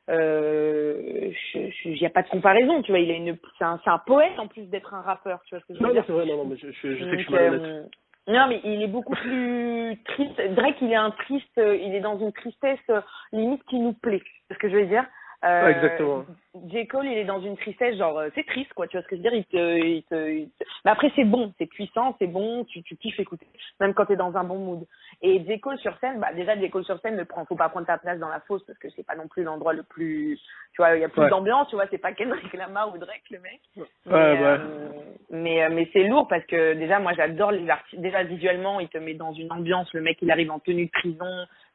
[0.09, 2.99] Euh, il n'y a pas de comparaison, tu vois.
[2.99, 5.73] Il a une, c'est un, poète en plus d'être un rappeur, tu vois ce que
[5.75, 7.17] je veux Non, dire non, c'est vrai, non, non, mais je, je, je sais que
[7.17, 7.91] je suis malhonnête.
[8.27, 10.39] Non, mais il est beaucoup plus triste.
[10.51, 13.93] Drake, il est un triste, euh, il est dans une tristesse euh, limite qui nous
[13.93, 14.21] plaît.
[14.47, 15.05] C'est ce que je veux dire.
[15.43, 16.25] Euh, exactement.
[16.69, 16.85] J.
[16.85, 18.87] Cole, il est dans une tristesse, genre, euh, c'est triste, quoi.
[18.87, 21.11] Tu vois ce que je veux dire il te, il te, il te- Mais après,
[21.15, 23.47] c'est bon, c'est puissant, c'est bon, tu, tu kiffes écouter,
[23.79, 24.85] même quand t'es dans un bon mood.
[25.23, 25.59] Et J.
[25.59, 26.69] Cole sur scène, bah, déjà, J.
[26.69, 28.89] Cole sur scène, ne prend, faut pas prendre ta place dans la fosse parce que
[28.91, 30.37] c'est pas non plus l'endroit le plus,
[30.73, 31.29] tu vois, il y a plus Ouais.
[31.29, 33.61] d'ambiance, tu vois, c'est pas Kendrick Lamar ou Drake, le mec.
[33.77, 34.37] Ouais, Mais, ouais.
[34.43, 34.89] euh,
[35.31, 38.01] mais, euh, mais c'est lourd parce que déjà, moi, j'adore les artistes.
[38.01, 39.91] Déjà, visuellement, il te met dans une ambiance.
[39.93, 41.25] Le mec, il arrive en tenue de prison.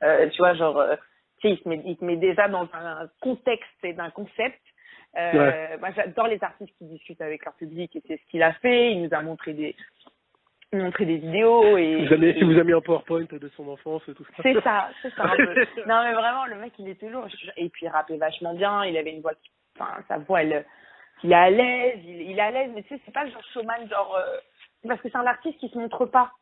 [0.05, 0.79] euh, tu vois, genre,
[1.51, 4.61] il te, met, il te met déjà dans un contexte et d'un concept.
[5.19, 8.53] Euh, Moi, j'adore les artistes qui discutent avec leur public et c'est ce qu'il a
[8.55, 8.93] fait.
[8.93, 9.75] Il nous a montré des
[10.73, 14.03] montrer des vidéos et vous avez, et- vous avez mis un PowerPoint de son enfance
[14.09, 14.43] et tout ça.
[14.43, 15.23] c'est ça, c'est ça.
[15.25, 15.55] un peu.
[15.87, 17.27] non mais vraiment, le mec il était lourd.
[17.57, 18.85] Et puis il rappelait vachement bien.
[18.85, 20.67] Il avait une voix, qui, enfin sa voix, elle,
[21.23, 22.71] il est à l'aise, il, il est à l'aise.
[22.75, 24.17] Mais tu sais, c'est pas le genre showman genre.
[24.17, 24.37] euh,
[24.87, 26.33] parce que c'est un artiste qui se montre pas,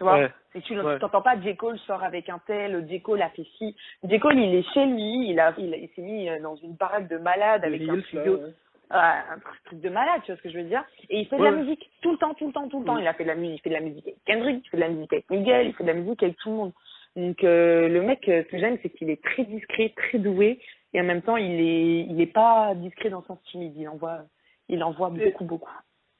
[0.00, 0.18] tu vois.
[0.18, 0.30] Ouais.
[0.64, 0.98] Tu Ouais.
[0.98, 3.76] t'entends pas J Cole sort avec un tel, J Cole a fait ci.
[4.02, 7.06] J Cole il est chez lui, il a, il, s'est mis euh, dans une parade
[7.06, 8.52] de malade avec un studio ouais.
[8.88, 10.82] ah, un truc de malade, tu vois ce que je veux dire.
[11.10, 12.94] Et il fait de la musique tout le temps, tout le temps, tout le temps.
[12.94, 13.00] Mm.
[13.00, 14.76] Il a fait de la musique, il fait de la musique avec Kendrick, il fait
[14.78, 16.72] de la musique avec Miguel, il fait de la musique avec tout le monde.
[17.16, 20.60] Donc euh, le mec, euh, ce que j'aime, c'est qu'il est très discret, très doué,
[20.94, 23.74] et en même temps, il est, il est pas discret dans le sens timide.
[23.76, 24.20] Il envoie,
[24.68, 25.70] il envoie beaucoup, beaucoup.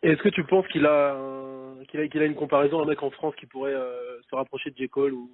[0.03, 2.86] Et est-ce que tu penses qu'il a, un- qu'il a, qu'il a une comparaison, un
[2.86, 4.88] mec en France qui pourrait euh, se rapprocher de J.
[4.88, 5.30] Cole ou,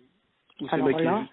[0.60, 1.24] ou ces mecs qui- là,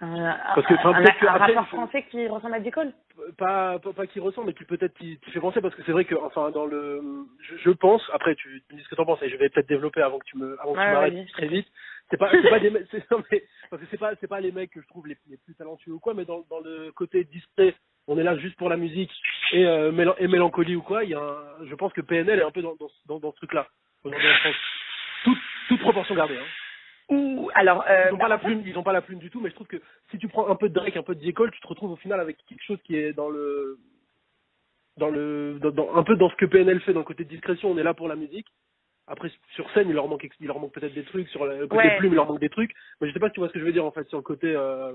[0.00, 2.70] Un, Parce que, enfin, un, peut-être que un après, rappeur français qui ressemble à J
[2.70, 2.92] Cole?
[3.36, 6.04] pas, pas, pas qui ressemble, mais qui peut-être qui, fait penser, parce que c'est vrai
[6.04, 7.02] que, enfin, dans le,
[7.40, 9.48] je, je pense, après, tu tu me dis ce que t'en penses, et je vais
[9.48, 11.66] peut-être développer avant que tu me, avant que Ouais, tu m'arrêtes très vite.
[12.10, 14.40] C'est pas, c'est pas des, mecs- c'est, non, mais, parce que c'est pas, c'est pas
[14.40, 16.92] les mecs que je trouve les, les plus talentueux ou quoi, mais dans, dans le
[16.92, 17.74] côté discret,
[18.06, 19.10] on est là juste pour la musique
[19.52, 22.38] et, euh, mélan- et mélancolie ou quoi, il y a un, je pense que PNL
[22.40, 23.66] est un peu dans, dans, dans, dans ce truc-là,
[24.04, 24.54] aujourd'hui en France.
[25.24, 25.38] Toute,
[25.68, 26.44] toute proportion gardée, hein.
[27.10, 29.40] Ou alors, euh, Ils ont pas la plume, ils ont pas la plume du tout,
[29.40, 29.80] mais je trouve que
[30.10, 31.32] si tu prends un peu de Drake, un peu de J.
[31.32, 33.78] Cole, tu te retrouves au final avec quelque chose qui est dans le,
[34.98, 37.30] dans le, dans, dans- un peu dans ce que PNL fait, dans le côté de
[37.30, 38.46] discrétion, on est là pour la musique.
[39.06, 41.88] Après, sur scène, il leur manque, il leur manque peut-être des trucs, sur le côté
[41.88, 41.96] Ouais.
[41.96, 43.60] plume, il leur manque des trucs, mais je sais pas si tu vois ce que
[43.60, 44.92] je veux dire, en fait, sur le côté, euh,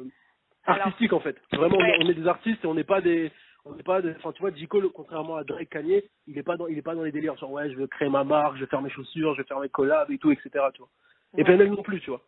[0.65, 1.35] Alors- artistique, en fait.
[1.51, 1.97] Vraiment, Ouais.
[1.99, 3.31] on est des artistes et on n'est pas des,
[3.65, 4.51] on n'est pas enfin, tu vois.
[4.69, 7.37] Cole, contrairement à Drake Kanye, il est pas dans, il est pas dans les délires,
[7.37, 9.59] genre, ouais, je veux créer ma marque, je vais faire mes chaussures, je vais faire
[9.59, 10.89] mes collabs et tout, etc., tu vois.
[11.37, 11.43] Et.
[11.43, 12.21] PNL non plus, tu vois.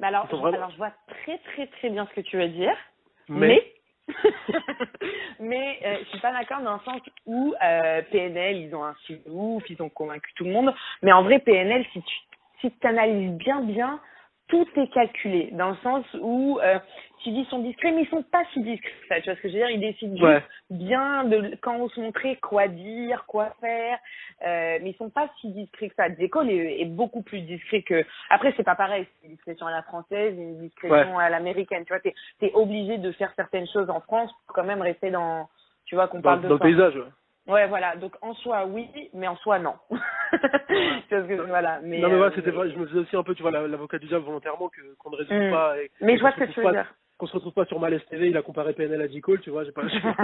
[0.00, 2.76] mais alors, vraiment- je vois très, très, très bien ce que tu veux dire.
[3.28, 3.72] Mais- Mais,
[5.40, 8.94] mais euh, je suis pas d'accord dans le sens où euh, PNL, ils ont un
[9.26, 10.72] ouf, ils ont convaincu tout le monde.
[11.02, 12.16] Mais en vrai, PNL, si tu
[12.60, 14.00] si tu analyses bien, bien,
[14.48, 15.50] tout est calculé.
[15.52, 16.78] Dans le sens où euh,
[17.22, 18.90] tu dis ils sont discrets, mais ils sont pas si discrets.
[18.90, 19.70] que ça, tu vois ce que je veux dire?
[19.70, 20.42] Ils décident Ouais.
[20.70, 23.98] bien de quand on se montrer quoi dire, quoi faire,
[24.46, 26.08] euh, mais ils sont pas si discrets que ça.
[26.28, 28.04] Cole est, est beaucoup plus discret que.
[28.30, 29.06] Après, c'est pas pareil.
[29.20, 31.84] C'est une discrétion à la française, une discrétion à l'américaine.
[31.84, 35.10] Tu vois, t'es es obligé de faire certaines choses en France pour quand même rester
[35.10, 35.48] dans.
[35.86, 37.02] Tu vois qu'on parle de dans le paysage, ouais.
[37.46, 37.96] Ouais, voilà.
[37.96, 39.74] Donc en soi, oui, mais en soi, non.
[39.90, 41.80] Parce que voilà.
[41.82, 43.50] Mais, non mais ouais, euh, c'était vrai, je me faisais aussi un peu, tu vois,
[43.52, 45.50] la- l'avocat du diable volontairement que qu'on ne résume Mm.
[45.52, 46.92] pas et Mais et je vois ce que tu veux dire.
[47.18, 49.20] Qu'on se retrouve pas sur Malaise TV, il a comparé PNL à J.
[49.22, 49.82] Cole, tu vois, j'ai pas.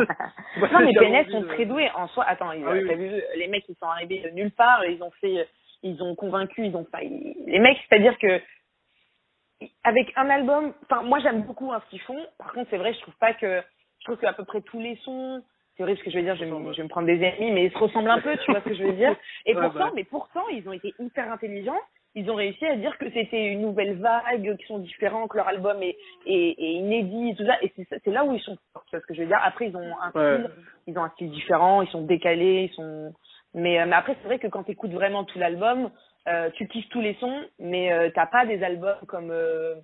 [0.58, 2.24] pas- non mais PNL sont très doués en soi.
[2.26, 3.08] Attends, Ah oui, t'as oui.
[3.08, 5.48] vu les mecs ils sont arrivés de nulle part, ils ont fait,
[5.82, 7.00] ils ont convaincu, ils ont pas.
[7.00, 8.40] Les mecs, c'est-à-dire que
[9.84, 12.18] avec un album, enfin moi j'aime beaucoup hein, ce qu'ils font.
[12.38, 13.62] Par contre c'est vrai, je trouve pas que,
[14.00, 15.42] je trouve qu'à peu près tous les sons.
[15.76, 17.20] C'est vrai ce que je vais dire, je vais, me, je vais me prendre des
[17.22, 19.14] ennemis, mais ils se ressemblent un peu, tu vois ce que je veux dire.
[19.46, 19.92] Et Ouais, pourtant, bah.
[19.94, 21.80] mais pourtant, ils ont été hyper intelligents.
[22.14, 25.48] Ils ont réussi à dire que c'était une nouvelle vague, qui sont différents, que leur
[25.48, 25.96] album est,
[26.26, 27.56] est, est inédit et tout ça.
[27.62, 29.40] Et c'est là où ils sont forts, tu vois ce que je veux dire.
[29.42, 30.36] Après, ils ont un Ouais.
[30.44, 30.50] style,
[30.88, 33.14] ils ont un style différent, ils sont décalés, ils sont.
[33.54, 35.90] Mais, euh, mais après, c'est vrai que quand tu écoutes vraiment tout l'album,
[36.28, 39.30] euh, tu kiffes tous les sons, mais euh, t'as pas des albums comme.
[39.30, 39.74] euh,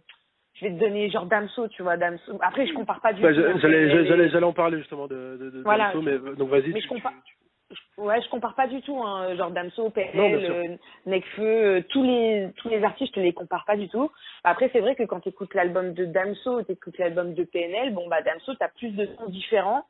[0.58, 2.38] je vais te donner genre Damso, tu vois, Damso.
[2.40, 3.40] Après, je compare pas du Bah, tout.
[3.60, 6.68] j'allais, en parler justement de, de, de Voilà, Damso, mais euh, donc vas-y.
[6.72, 9.90] mais tu- je compare- tu- ouais, je compare pas du tout, hein, genre Damso,
[10.30, 10.54] bien sûr.
[10.54, 14.10] euh, Nekfeu, euh, tous les tous les artistes, je te les compare pas du tout.
[14.42, 17.94] Après, c'est vrai que quand tu écoutes l'album de Damso, tu écoutes l'album de PNL,
[17.94, 19.84] bon bah Damso, t'as plus de sons différents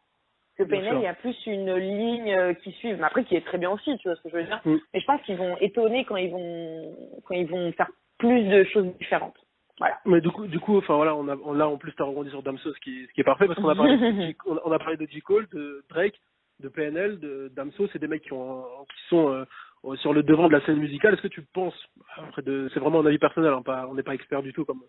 [0.58, 3.58] que PNL, il y a plus une ligne qui suit, mais après qui est très
[3.58, 4.60] bien aussi, tu vois ce que je veux dire.
[4.64, 4.76] Mm.
[4.92, 8.64] Mais je pense qu'ils vont étonner quand ils vont quand ils vont faire plus de
[8.64, 9.36] choses différentes.
[9.78, 9.98] Voilà.
[10.06, 12.30] Mais du coup, du coup, enfin voilà, on a, on, là en plus t'as rebondi
[12.30, 14.78] sur Damso, ce qui, ce qui est parfait parce qu'on a parlé, de on a-
[14.78, 16.20] parlé de J Cole, de Drake,
[16.60, 20.48] de PNL, de Damso, c'est des mecs qui ont, qui sont euh, sur le devant
[20.48, 21.14] de la scène musicale.
[21.14, 21.76] Est-ce que tu penses,
[22.16, 24.64] après de, c'est vraiment un avis personnel, hein, pas, on n'est pas expert du tout
[24.64, 24.82] comme,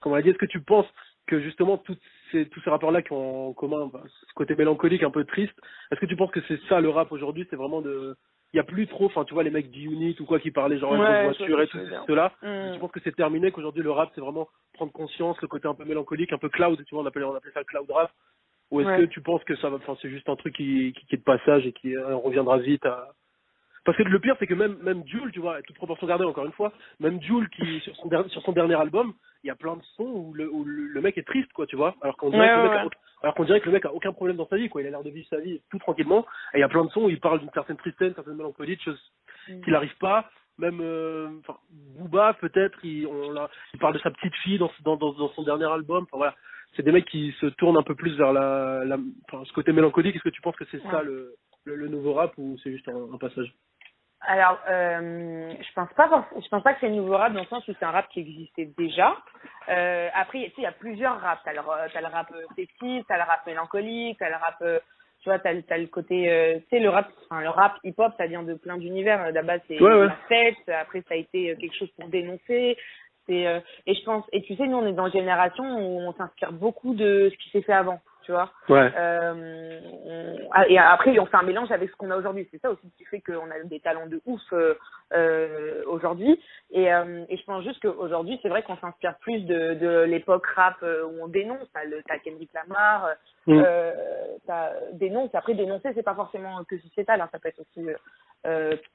[0.00, 0.30] comme on l'a dit.
[0.30, 0.86] Est-ce que tu penses
[1.28, 2.00] que justement toutes
[2.32, 5.54] ces, tous ces rapports-là qui ont en commun bah, ce côté mélancolique, un peu triste,
[5.92, 8.16] est-ce que tu penses que c'est ça le rap aujourd'hui C'est vraiment de,
[8.52, 10.78] il y a plus trop, enfin tu vois les mecs d'Unit ou quoi qui parlaient
[10.78, 12.32] genre Ouais, vois voiture et tout cela.
[12.42, 12.74] Mm.
[12.74, 15.74] Je pense que c'est terminé, qu'aujourd'hui le rap c'est vraiment prendre conscience, le côté un
[15.74, 18.10] peu mélancolique, un peu cloud, tu vois, on appelait, on appelait ça le cloud rap.
[18.70, 18.98] Ou est-ce Ouais.
[19.00, 21.18] que tu penses que ça va, enfin c'est juste un truc qui, qui, qui est
[21.18, 23.08] de passage et qui euh, reviendra vite à...
[23.84, 26.46] Parce que le pire c'est que même même Jules, tu vois, toute proportion gardée encore
[26.46, 29.12] une fois, même Jules qui sur son dernier sur son dernier album,
[29.44, 31.66] il y a plein de sons où le, où le, le mec est triste quoi,
[31.66, 33.60] tu vois, alors qu'on dirait, Ouais, que le ouais, mec a aucun- alors qu'on dirait
[33.60, 35.26] que le mec a aucun problème dans sa vie quoi, il a l'air de vivre
[35.28, 36.26] sa vie tout tranquillement.
[36.54, 38.36] Et il y a plein de sons où il parle d'une certaine tristesse, d'une certaine
[38.36, 39.12] mélancolie, de choses
[39.48, 39.60] Mm.
[39.62, 40.30] qu'il n'arrive pas.
[40.58, 41.28] Même euh,
[41.70, 45.28] Booba peut-être, il, on l'a- il parle de sa petite fille dans, dans, dans, dans
[45.30, 46.04] son dernier album.
[46.04, 46.36] Enfin voilà,
[46.76, 49.72] c'est des mecs qui se tournent un peu plus vers la, la enfin, ce côté
[49.72, 50.14] mélancolique.
[50.14, 51.34] Est-ce que tu penses que c'est ça le,
[51.64, 53.52] le, le nouveau rap ou c'est juste un, un passage?
[54.26, 57.46] Alors, euh, je pense pas, je pense pas que c'est le nouveau rap dans le
[57.46, 59.16] sens où c'est un rap qui existait déjà.
[59.68, 61.42] Euh, après, tu sais, il y a plusieurs raps.
[61.44, 61.60] T'as le,
[61.92, 64.78] t'as le rap sexy, t'as le rap mélancolique, t'as le rap, euh,
[65.22, 68.12] tu vois, t'as, t'as le côté, euh, tu sais, le rap, enfin, le rap hip-hop,
[68.16, 69.32] ça vient de plein d'univers.
[69.32, 70.06] D'abord, c'est Ouais, ouais.
[70.06, 70.68] la fête.
[70.68, 72.76] Après, ça a été quelque chose pour dénoncer.
[73.26, 76.00] C'est, euh, et je pense, et tu sais, nous, on est dans une génération où
[76.00, 78.50] on s'inspire beaucoup de ce qui s'est fait avant, tu vois.
[78.68, 78.90] Ouais.
[78.96, 82.48] Euh, on- et après, on fait un mélange avec ce qu'on a aujourd'hui.
[82.50, 84.74] C'est ça aussi qui fait qu'on a des talents de ouf euh,
[85.14, 86.40] euh, aujourd'hui.
[86.70, 90.76] Et, et je pense juste qu'aujourd'hui, c'est vrai qu'on s'inspire plus de, de l'époque rap
[90.82, 91.68] où on dénonce.
[91.72, 93.08] T'as Kendrick Lamar,
[93.46, 93.60] Mm.
[94.46, 95.34] t'as dénonce.
[95.34, 97.20] Après, dénoncer, c'est pas forcément que sociétal.
[97.20, 97.86] Hein, ça peut être aussi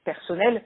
[0.04, 0.62] personnel.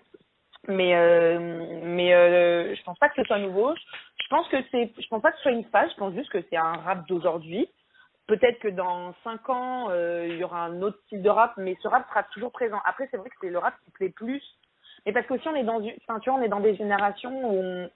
[0.69, 1.39] Mais euh,
[1.83, 3.75] mais euh, je pense pas que ce soit nouveau.
[3.75, 5.91] Je pense que c'est, je pense pas que ce soit une phase.
[5.91, 7.69] Je pense juste que c'est un rap d'aujourd'hui.
[8.27, 11.77] Peut-être que dans cinq ans, euh, il y aura un autre style de rap, mais
[11.83, 12.81] ce rap sera toujours présent.
[12.85, 14.43] Après, c'est vrai que c'est le rap qui plaît plus.
[15.05, 17.33] Mais parce qu'aussi, on est dans une, enfin, tu vois, on est dans des générations
[17.33, 17.91] où on,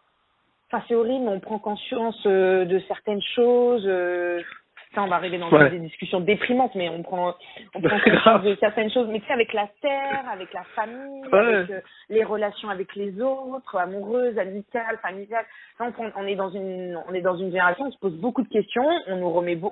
[0.71, 3.85] enfin, c'est horrible, on prend conscience euh, de certaines choses.
[3.87, 4.43] Euh,
[4.97, 5.71] ça, on va arriver dans Ouais.
[5.71, 7.35] des discussions déprimantes, mais on prend,
[7.75, 9.07] on prend c'est conscience de certaines choses.
[9.09, 11.39] Mais tu sais, avec la terre, avec la famille, Ouais.
[11.39, 15.45] avec euh, les relations avec les autres, amoureuses, amicales, familiales.
[15.79, 18.43] Là, on, est dans une, on est dans une génération où on se pose beaucoup
[18.43, 18.89] de questions.
[19.07, 19.71] On nous remet, on,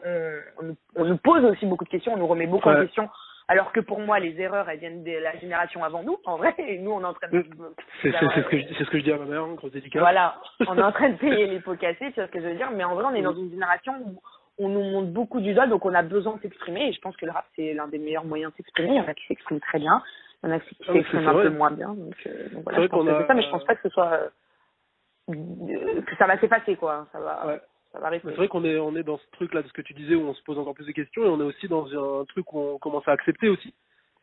[0.61, 2.13] on nous- on nous pose aussi beaucoup de questions.
[2.13, 2.85] On nous remet beaucoup en Ouais.
[2.87, 3.09] question.
[3.47, 6.55] Alors que pour moi, les erreurs, elles viennent de la génération avant nous, en vrai.
[6.57, 7.45] Et nous, on est en train de,
[8.01, 9.53] C'est c'est- c'est ce que je, c'est ce que je dis à ma mère, hein,
[9.55, 10.01] grosse dédicace.
[10.01, 12.55] voilà, on est en train de payer les pots cassés, vois ce que je veux
[12.55, 12.71] dire.
[12.75, 14.19] Mais en vrai, on est dans une génération où
[14.59, 16.89] on nous monte beaucoup du doigt, donc on a besoin de s'exprimer.
[16.89, 18.91] Et je pense que le rap, c'est l'un des meilleurs moyens de s'exprimer.
[18.91, 20.03] Il y en a qui s'expriment très bien,
[20.43, 21.43] il y en a qui Ah s'expriment un vrai.
[21.45, 21.89] peu moins bien.
[21.95, 23.65] Donc, euh, donc voilà, C'est vrai je pense qu'on que a- ça, mais je pense
[23.65, 24.31] pas que ce soit
[25.31, 27.07] euh, que ça va s'effacer, quoi.
[27.13, 27.61] Ça va, Ouais.
[28.25, 30.17] C'est vrai qu'on est, on est dans ce truc là de ce que tu disais
[30.17, 31.87] où on se pose encore plus de questions et on est aussi dans
[32.21, 33.73] un truc où on commence à accepter aussi.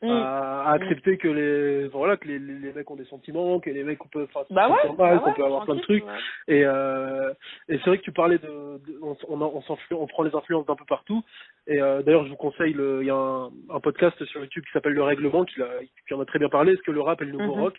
[0.03, 0.09] Mm.
[0.09, 3.69] À, à accepter que les voilà que les, les, les mecs ont des sentiments, que
[3.69, 6.03] les mecs peuvent enfin, se Bah ouais, bah qu'on ouais, peut avoir plein de trucs.
[6.03, 6.11] ouais.
[6.47, 7.31] Et, euh,
[7.69, 10.65] et c'est vrai que tu parlais de, de- on, on, on, on prend les influences
[10.65, 11.23] d'un peu partout.
[11.67, 14.63] Et euh, d'ailleurs, je vous conseille, le- il y a un, un podcast sur YouTube
[14.65, 15.67] qui s'appelle Le Règlement, qui, l'a-
[16.07, 16.73] qui en a très bien parlé.
[16.73, 17.61] Est-ce que le rap est le nouveau Mhm.
[17.61, 17.75] rock?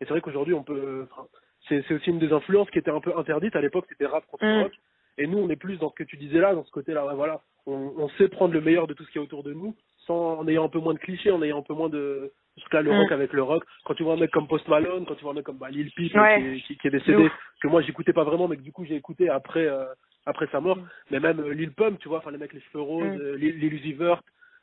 [0.00, 1.28] Et c'est vrai qu'aujourd'hui, on peut, enfin,
[1.68, 3.84] c'est, c'est aussi une des influences qui était un peu interdite à l'époque.
[3.88, 4.62] C'était rap contre Mhm.
[4.64, 4.72] rock.
[5.18, 7.04] Et nous, on est plus dans ce que tu disais là, dans ce côté-là.
[7.06, 9.52] Ouais, voilà, on, on sait prendre le meilleur de tout ce qui est autour de
[9.52, 9.74] nous,
[10.06, 12.64] sans en ayant un peu moins de clichés, en ayant un peu moins de ce
[12.68, 12.98] que là, le Mhm.
[12.98, 13.64] rock avec le rock.
[13.84, 15.70] Quand tu vois un mec comme Post Malone, quand tu vois un mec comme bah,
[15.70, 16.40] Lil Peep Ouais.
[16.40, 17.32] qui, est- qui, qui est De décédé, ouf.
[17.62, 19.84] que moi j'écoutais pas vraiment, mais que du coup j'ai écouté après euh,
[20.26, 20.76] après sa mort.
[20.76, 20.88] Mm.
[21.10, 23.20] Mais même euh, Lil Pump, tu vois, enfin les mecs les cheveux roses, Mm.
[23.20, 24.20] euh, Lil, Uzi Vert,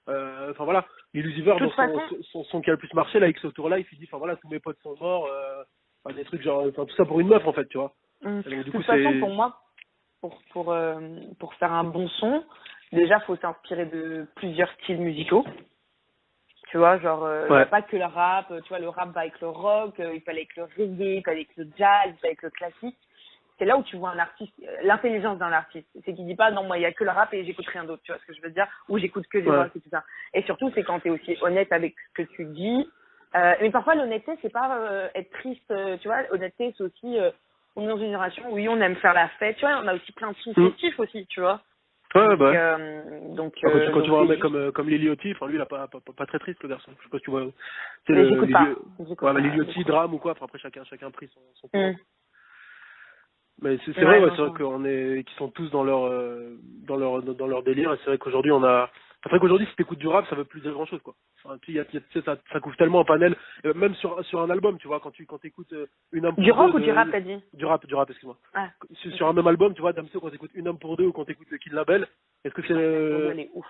[0.10, 2.94] euh, enfin voilà, Lil Uzi Vert dans son, son, son, son qui a le plus
[2.94, 5.28] marché là, X Tour Life, il dit, enfin voilà, tous mes potes sont morts,
[6.04, 7.94] enfin, des trucs genre, enfin tout ça pour une meuf en fait, tu vois.
[8.22, 8.42] Mm.
[8.42, 9.60] Donc, du de coup, toute façon, pour moi,
[10.22, 10.76] pour pour
[11.40, 12.44] pour faire un bon son,
[12.92, 15.46] déjà faut s'inspirer de plusieurs styles musicaux.
[16.70, 17.66] Tu vois, genre euh, Ouais.
[17.66, 18.48] pas que le rap.
[18.64, 21.24] Tu vois, le rap va avec le rock, euh, il aller avec le reggae, il
[21.26, 22.98] aller avec le jazz, il avec le classique.
[23.58, 25.88] C'est là où tu vois un artiste, euh, l'intelligence d'un artiste.
[26.06, 27.86] C'est qu'il dit pas non moi il y a que le rap et j'écoute rien
[27.86, 28.04] d'autre.
[28.04, 28.68] Tu vois ce que je veux dire?
[28.90, 29.58] Ou j'écoute que des Ouais.
[29.58, 30.04] rock et tout ça.
[30.34, 32.88] Et surtout c'est quand tu es aussi honnête avec ce que tu dis.
[33.36, 35.72] Euh, mais parfois l'honnêteté c'est pas euh, être triste.
[35.72, 37.32] euh, tu vois, honnêteté c'est aussi euh,
[37.76, 39.56] on est dans une génération où oui on aime faire la fête.
[39.58, 40.70] Tu vois, on a aussi plein de Mm.
[40.70, 41.26] festifs aussi.
[41.28, 41.62] Tu vois.
[42.18, 42.52] Ouais, Donc, bah.
[42.54, 45.04] euh, donc, Enfin, quand tu, quand tu donc, vois un mec comme euh, comme Lil
[45.04, 46.92] Yachty, enfin lui il a pas, pas, pas, très triste le garçon.
[46.98, 47.46] Je sais pas si tu vois.
[48.08, 48.68] C'est le- j'écoute Lil- pas.
[49.00, 49.88] J'écoute Ouais, mais pas, Lil Yachty, j'écoute.
[49.88, 50.32] drame ou quoi.
[50.32, 51.70] Enfin après chacun chacun a pris son, son.
[51.78, 51.96] Mm.
[53.62, 56.58] Mais c'est vrai, ouais, c'est vrai qu'on est, qu'ils sont tous dans leur, euh,
[56.88, 57.92] dans leur, dans leur délire.
[57.94, 58.90] Et c'est vrai qu'aujourd'hui on a,
[59.24, 61.16] c'est vrai qu'aujourd'hui si t'écoutes du rap, ça veut plus dire grand chose, quoi.
[61.44, 64.24] Enfin, il y a- y a- ça, ça couvre tellement un panel, euh, même sur,
[64.26, 66.78] sur un album, tu vois, quand tu, quand t'écoutes euh, une pour Du rock deux
[66.78, 68.38] ou de- du rap t'as dit Du rap, du rap, excuse-moi.
[68.54, 68.70] Ah.
[68.94, 71.12] Sur, sur un même album, tu vois, Damso, quand t'écoutes une âme pour deux ou
[71.12, 72.08] quand t'écoutes Kill Label,
[72.44, 73.66] est-ce que c'est, euh, Elle est ouf.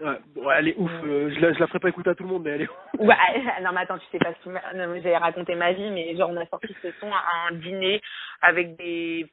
[0.00, 0.90] ouais, elle est ouf.
[1.04, 2.68] euh, je la, je la ferai pas écouter à tout le monde, mais elle est
[2.68, 3.00] ouf.
[3.00, 3.14] Ouais,
[3.62, 6.46] non mais attends, tu sais pas mais J'allais raconter ma vie, mais genre on a
[6.46, 8.00] sorti ce son à un dîner
[8.40, 9.26] avec des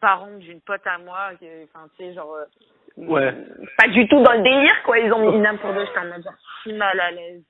[0.00, 1.30] parents d'une pote à moi,
[1.64, 2.36] enfin tu sais genre...
[2.96, 3.34] Ouais.
[3.78, 5.98] Pas du tout dans le délire quoi, ils ont mis une âme pour deux, j'étais
[5.98, 6.24] en mode
[6.62, 7.42] si mal à l'aise.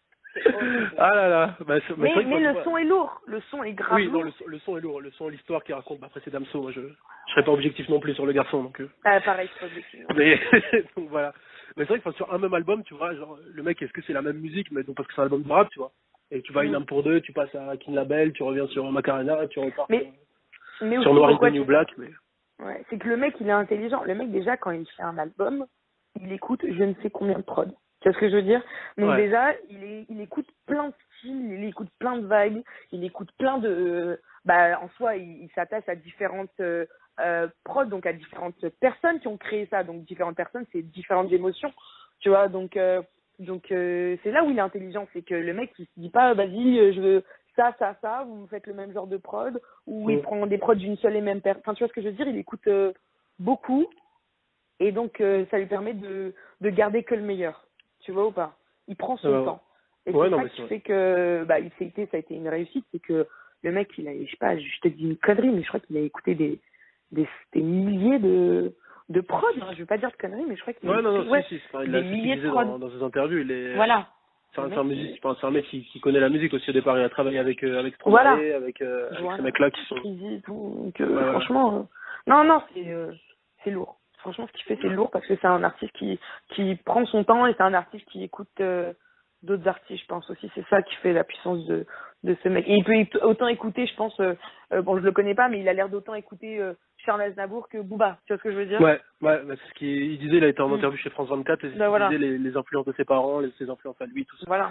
[0.99, 3.95] Ah là là, bah, c'est- mais mais le son est lourd, le son est grave
[3.97, 6.21] Oui, non, le, son- le son est lourd, le son, l'histoire qui raconte, bah, après
[6.25, 8.91] c'est Damso, moi je, je serais pas objectif non plus sur le garçon, donc, euh,
[9.05, 10.01] Ah, pareil, c'est pas objectif.
[10.17, 10.41] mais,
[10.97, 11.33] donc voilà.
[11.77, 14.03] Mais c'est vrai que sur un même album, tu vois, genre, le mec, est-ce que
[14.07, 15.93] c'est la même musique, mais donc parce que c'est un album de rap, tu vois.
[16.33, 16.77] Et tu vas à une Mm.
[16.77, 20.11] âme pour deux, tu passes à King Label, tu reviens sur Macarena, tu repars Mais-
[20.79, 22.09] sur, Mais sur aussi, Noir pourquoi the New tu- Black, mais.
[22.61, 24.05] Ouais, c'est que le mec, il est intelligent.
[24.05, 25.67] Le mec, déjà, quand il fait un album,
[26.21, 27.73] il écoute je ne sais combien de prod.
[28.01, 28.63] Tu vois ce que je veux dire?
[28.99, 29.17] Donc Ouais.
[29.17, 33.31] déjà, il, est, il écoute plein de styles, il écoute plein de vagues, il écoute
[33.39, 36.87] plein de, bah en soi, il, il s'attache à différentes euh,
[37.21, 41.33] euh, prods, donc à différentes personnes qui ont créé ça, donc différentes personnes, c'est différentes
[41.33, 41.73] émotions,
[42.21, 43.03] tu vois, donc euh,
[43.39, 46.11] donc euh, c'est là où il est intelligent, c'est que le mec il se dit
[46.11, 47.25] pas vas-y euh, je veux
[47.57, 50.23] ça ça ça, vous faites le même genre de prod, ou il Mm.
[50.23, 52.15] prend des prods d'une seule et même personne, enfin tu vois ce que je veux
[52.15, 52.93] dire, il écoute euh,
[53.39, 53.87] beaucoup
[54.81, 57.67] et donc euh, ça lui permet de de garder que le meilleur,
[58.01, 58.57] tu vois ou pas?
[58.89, 59.45] Il prend son ouais.
[59.45, 59.63] temps.
[60.07, 62.99] Et Ouais, c'est ça qui fait que bah été ça a été une réussite, c'est
[63.01, 63.27] que
[63.63, 65.81] le mec il a je sais pas, je te dis une connerie mais je crois
[65.81, 66.61] qu'il a écouté des
[67.13, 68.75] des, des milliers de
[69.11, 69.71] de prod, hein.
[69.75, 71.43] je veux pas dire de conneries mais je crois qu'il a Ouais, non, non, ouais,
[71.49, 72.65] si, si, des milliers de prods.
[72.65, 73.39] dans, dans ses interviews.
[73.39, 74.09] Il est, Voilà.
[74.55, 76.97] C'est un, un musique, c'est un mec qui, qui connaît la musique aussi au départ.
[76.99, 78.57] Il a travaillé avec euh, avec Stromae, Voilà.
[78.57, 79.37] avec, euh, avec Voilà.
[79.37, 79.97] ces mecs-là qui sont.
[80.47, 81.83] Donc, euh, Ouais, franchement, euh,
[82.31, 83.13] non, non, c'est euh,
[83.65, 83.99] c'est lourd.
[84.19, 86.19] Franchement, ce qu'il fait, c'est lourd parce que c'est un artiste qui
[86.51, 88.93] qui prend son temps et c'est un artiste qui écoute euh,
[89.43, 90.51] d'autres artistes, je pense aussi.
[90.55, 91.85] C'est ça qui fait la puissance de
[92.23, 92.65] de ce mec.
[92.69, 94.17] Et il peut autant écouter, je pense.
[94.71, 96.59] bon, je le connais pas, mais il a l'air d'autant écouter
[97.05, 98.19] Charles Aznavour que Booba.
[98.27, 100.37] Tu vois ce que je veux dire Ouais, ouais, bah, c'est ce qu'il il disait.
[100.39, 100.75] Il a été en Mm.
[100.75, 102.09] interview chez France 24 et Bah, il voilà.
[102.09, 104.45] disait les, les influences de ses parents, les, ses influences à lui, tout ça.
[104.47, 104.71] Voilà.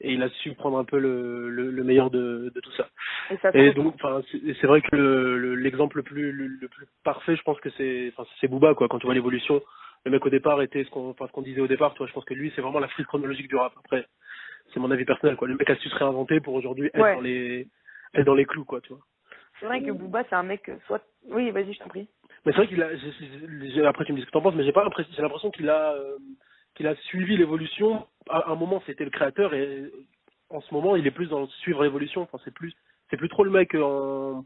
[0.00, 2.88] Et il a su prendre un peu le, le, le meilleur de, de tout ça.
[3.30, 3.50] Et ça.
[3.54, 4.22] Et se donc, enfin,
[4.60, 7.68] c'est vrai que le- le- l'exemple le, plus le, le plus parfait, je pense que
[7.70, 8.12] c'est,
[8.48, 8.86] Booba quoi.
[8.88, 9.60] Quand tu vois l'évolution,
[10.04, 11.94] le mec au départ était ce qu'on, disait au départ.
[11.94, 13.72] Tu vois, je pense que lui, c'est vraiment la frise chronologique du rap.
[13.76, 14.06] Après,
[14.72, 15.48] c'est mon avis personnel quoi.
[15.48, 17.14] Le mec a su se réinventer pour aujourd'hui être Ouais.
[17.16, 17.66] dans les
[18.14, 19.00] être dans les clous quoi, tu vois.
[19.58, 21.02] C'est vrai que Booba, c'est un mec, euh, soit.
[21.28, 22.08] Oui, vas-y, je t'en prie.
[22.44, 24.72] Mais c'est vrai qu'il a, après tu me dis ce que t'en penses, mais j'ai
[24.72, 26.16] pas l'impression, j'ai l'impression qu'il a, euh,
[26.74, 28.06] qu'il a suivi l'évolution.
[28.28, 29.90] À un moment, c'était le créateur et
[30.50, 32.22] en ce moment, il est plus dans le suivre l'évolution.
[32.22, 32.72] Enfin, c'est plus,
[33.10, 34.44] c'est plus trop le mec en,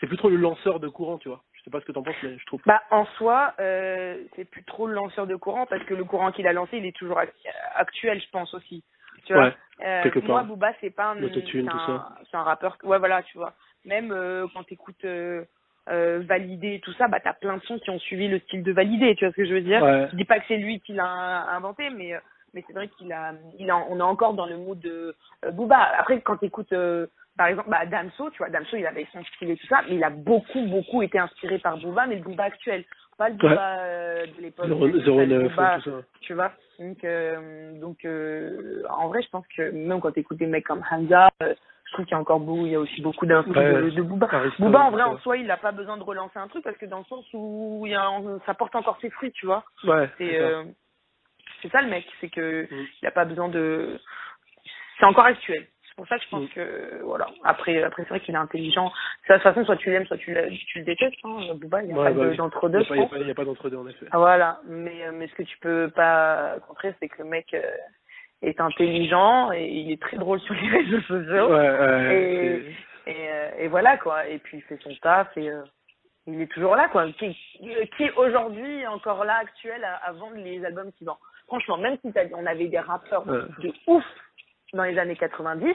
[0.00, 1.42] c'est plus trop le lanceur de courant, tu vois.
[1.52, 2.60] Je sais pas ce que t'en penses, mais je trouve.
[2.66, 6.32] Bah, en soi, euh, c'est plus trop le lanceur de courant parce que le courant
[6.32, 7.32] qu'il a lancé, il est toujours ac-
[7.74, 8.82] actuel, je pense aussi.
[9.26, 9.54] Tu vois, Ouais,
[9.84, 10.28] Euh, quelque part.
[10.28, 12.76] moi, Booba, c'est pas un, c'est un, rappeur.
[12.82, 13.54] Ouais, voilà, tu vois.
[13.84, 15.04] Même euh, quand t'écoutes
[15.90, 18.62] euh, Validé et tout ça, bah t'as plein de sons qui ont suivi le style
[18.62, 19.14] de Validé.
[19.16, 20.06] Tu vois ce que je veux dire Ouais.
[20.10, 21.04] Je dis pas que c'est lui qui l'a
[21.54, 22.18] inventé, mais euh,
[22.54, 25.14] mais c'est vrai qu'il a, il a, on est encore dans le mood de
[25.44, 25.78] euh, Booba.
[25.98, 27.06] Après, quand t'écoutes euh,
[27.36, 29.94] par exemple, bah, Damso, tu vois, Damso, il avait son style et tout ça, mais
[29.96, 32.84] il a beaucoup, beaucoup été inspiré par Booba, mais le Booba actuel,
[33.16, 33.56] pas le Booba Ouais.
[33.80, 34.66] euh, de l'époque.
[34.66, 35.96] Zéro- mais zéro le neuf, Booba, tout ça.
[36.20, 36.52] tu vois.
[36.78, 40.84] Donc, euh, donc euh, en vrai, je pense que même quand t'écoutes des mecs comme
[40.90, 41.54] Hamza, euh,
[41.92, 43.70] je trouve qu'il y a encore beaucoup, il y a aussi beaucoup d'infos Ouais.
[43.82, 44.26] de, de Booba.
[44.58, 46.86] Booba, en vrai, en soi, il a pas besoin de relancer un truc parce que
[46.86, 48.10] dans le sens où il y a,
[48.46, 49.62] ça porte encore ses fruits, tu vois.
[49.84, 50.08] Ouais.
[50.16, 50.64] C'est euh,
[51.70, 52.86] ça le mec, c'est que Mm.
[53.02, 54.00] il a pas besoin de.
[54.98, 55.66] C'est encore actuel.
[55.86, 56.48] C'est pour ça que je pense Mm.
[56.54, 57.26] que voilà.
[57.44, 58.90] Après, après c'est vrai qu'il est intelligent.
[59.28, 61.14] Ça, De toute façon, soit tu l'aimes, soit tu, le- tu le détestes.
[61.24, 61.54] Hein.
[61.56, 62.36] Booba, il n'y a Ouais, pas bah de- oui.
[62.38, 64.06] d'entre deux, a pas- il y a pas- il a pas d'entre-deux, en effet.
[64.12, 67.52] Ah, Voilà, mais euh, mais ce que tu peux pas contrer, c'est que le mec
[67.52, 67.60] euh,
[68.42, 71.50] est intelligent et il est très drôle sur les réseaux sociaux.
[71.52, 72.14] Ouais, ouais,
[73.06, 74.26] Et, et, euh, et voilà quoi.
[74.26, 75.62] Et puis il fait son taf et euh,
[76.26, 77.06] il est toujours là quoi.
[77.12, 77.36] Qui,
[77.96, 81.18] qui est aujourd'hui encore là actuel à, à vendre les albums qu'il vend.
[81.46, 83.40] Franchement, même si on avait des rappeurs Ouais.
[83.58, 84.04] de ouf
[84.72, 85.74] dans les années 90,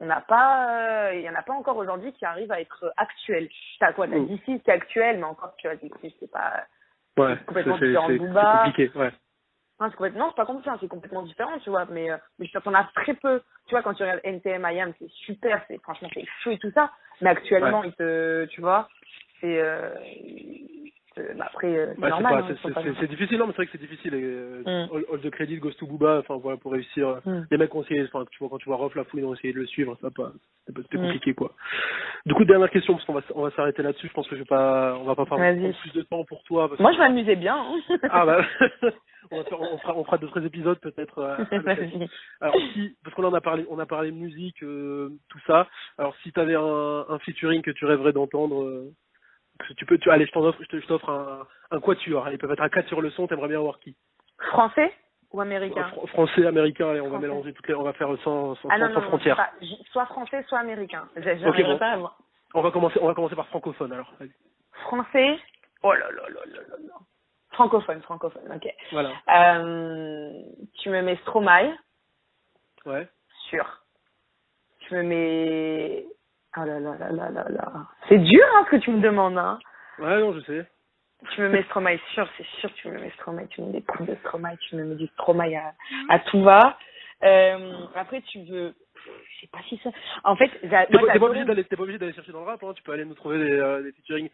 [0.00, 0.68] on n'a pas,
[1.08, 3.48] euh, il y en a pas encore aujourd'hui qui arrivent à être actuels.
[3.80, 4.26] T'as quoi T'as Mm.
[4.26, 6.64] d'ici qui est actuel, mais encore tu vois c'est pas.
[7.18, 8.40] ouais, complètement différent de Booba.
[8.42, 9.10] c'est compliqué, ouais.
[9.80, 12.58] Non, c'est complètement, c'est pas complètement, c'est complètement différent, tu vois, mais, euh, mais je
[12.58, 13.42] t'en as très peu.
[13.66, 16.70] Tu vois, quand tu regardes NTM IAM, c'est super, c'est, franchement, c'est chaud et tout
[16.72, 18.88] ça, mais actuellement, il te, tu vois,
[19.40, 20.83] c'est, euh, c'est-
[21.36, 22.34] bah, après, euh, c'est normal.
[22.34, 24.14] hein, pas- difficile, non, mais c'est vrai que c'est difficile.
[24.14, 24.94] Et, euh, Mm.
[24.94, 27.08] all, all the credit goes to Booba, enfin voilà, pour réussir.
[27.08, 27.46] euh, Mm.
[27.50, 29.34] Les mecs ont essayé, enfin, tu vois, quand tu vois Rof la fouille, ils ont
[29.34, 30.32] essayé de le suivre, ça pas,
[30.66, 31.02] c'était Mm.
[31.02, 31.52] compliqué quoi.
[32.26, 34.08] Du coup, dernière question, parce qu'on va, on va s'arrêter là-dessus.
[34.08, 35.38] Je pense que je vais pas, on va pas faire
[35.80, 36.68] plus de temps pour toi.
[36.68, 37.56] parce que- Moi, je m'amusais bien.
[37.56, 37.98] hein.
[38.10, 38.38] Ah bah,
[39.30, 41.18] on, va faire- on fera, on fera épisodes peut-être.
[41.18, 41.36] euh.
[42.40, 45.68] Alors si, parce qu'on en a parlé, on a parlé de musique, euh, tout ça.
[45.98, 48.90] Alors si tu avais un, un featuring que tu rêverais d'entendre, euh,
[49.76, 52.28] tu peux, tu, allez, je t'en offre, je t'offre un, un quatuor.
[52.30, 53.26] Ils peuvent être à 4 sur le son.
[53.26, 53.96] T'aimerais bien avoir qui?
[54.50, 54.92] Français
[55.32, 55.90] ou américain?
[55.94, 56.88] Fr- Français, américain.
[56.88, 57.26] Allez, on va Français.
[57.28, 59.36] mélanger toutes les, on va faire sans, sans, Ah non, sans non, non, frontières.
[59.36, 59.52] pas-
[59.92, 61.08] soit français, soit américain.
[61.16, 61.78] J'ai- Ok, J'arriverai bon.
[61.78, 62.16] pas.
[62.54, 63.92] On va commencer, on va commencer par francophone.
[63.92, 64.30] Alors, Allez.
[64.72, 65.38] Français,
[65.82, 66.94] oh là là là là là là.
[67.52, 68.68] Francophone, francophone, ok.
[68.90, 69.10] voilà.
[69.28, 70.42] Euh,
[70.80, 71.76] tu me mets Stromae,
[72.84, 73.08] Ouais.
[73.48, 73.84] sûr.
[74.80, 76.06] Tu me mets.
[76.56, 77.72] Oh là là là là là là.
[78.08, 79.38] C'est dur hein, ce que tu me demandes.
[79.38, 79.58] Hein.
[79.98, 80.66] Ouais, non, je sais.
[81.30, 83.46] Tu me mets Stromae, sûr, c'est sûr, tu me mets Stromae.
[83.48, 85.72] Tu me mets des coups de Stromae, tu me mets du Stromae à,
[86.10, 86.76] à tout va.
[87.22, 88.74] Euh, après, tu veux.
[88.94, 89.90] Je sais pas si ça.
[90.22, 92.62] En fait, T'es pas, pas obligé d'aller, t'es pas obligé d'aller chercher dans le rap.
[92.62, 92.72] Hein.
[92.74, 94.28] Tu peux aller nous trouver des, euh, des featuring.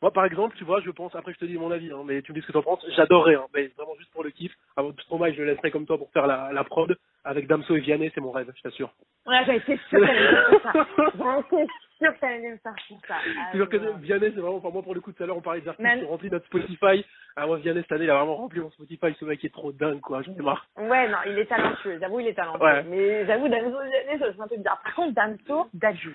[0.00, 1.14] Moi, par exemple, tu vois, je pense.
[1.16, 2.84] Après, je te dis mon avis, hein, mais tu me dis ce que t'en penses.
[2.94, 4.52] J'adorerais, hein, mais vraiment juste pour le kiff.
[4.76, 6.96] Avant Stromae, je le laisserai comme toi pour faire la, la prod.
[7.28, 8.90] Avec Damso et Vianney, c'est mon rêve, je t'assure.
[9.26, 10.72] Ouais, j'avais été sûre qu'elle allait ça.
[11.50, 11.66] J'étais
[11.98, 12.74] sûre qu'elle allait me faire
[13.06, 13.14] ça.
[13.16, 13.92] Ah, C'est sûr que ouais.
[14.00, 15.84] Vianney, c'est vraiment, enfin moi pour le coup tout à l'heure on parlait des artistes
[15.86, 17.04] Mais- qui ont rempli notre Spotify.
[17.36, 19.72] Ah moi Vianney cette année il a vraiment rempli mon Spotify, ce mec est trop
[19.72, 20.66] dingue quoi, j'en ai marre.
[20.78, 21.98] Ouais, non, il est talentueux.
[22.00, 22.64] J'avoue, il est talentueux.
[22.64, 22.82] Ouais.
[22.84, 24.80] Mais j'avoue, Damso, Vianney, ça c'est un peu bizarre.
[24.82, 26.14] Par contre, Damso, Dadju.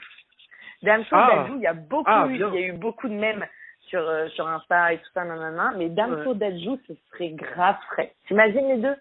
[0.81, 1.35] Damso, Ah.
[1.43, 3.45] Dadju, il y a beaucoup Ah, eu, il y a eu beaucoup de mèmes
[3.87, 5.73] sur, euh, sur Insta et tout ça, nanana.
[5.77, 8.13] Mais Damso, Dadju, ce serait grave frais.
[8.27, 8.95] T'imagines les deux?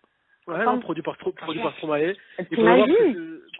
[0.46, 2.14] Ouais, non, produit par, produit par Stromae.
[2.50, 2.88] Il faut voir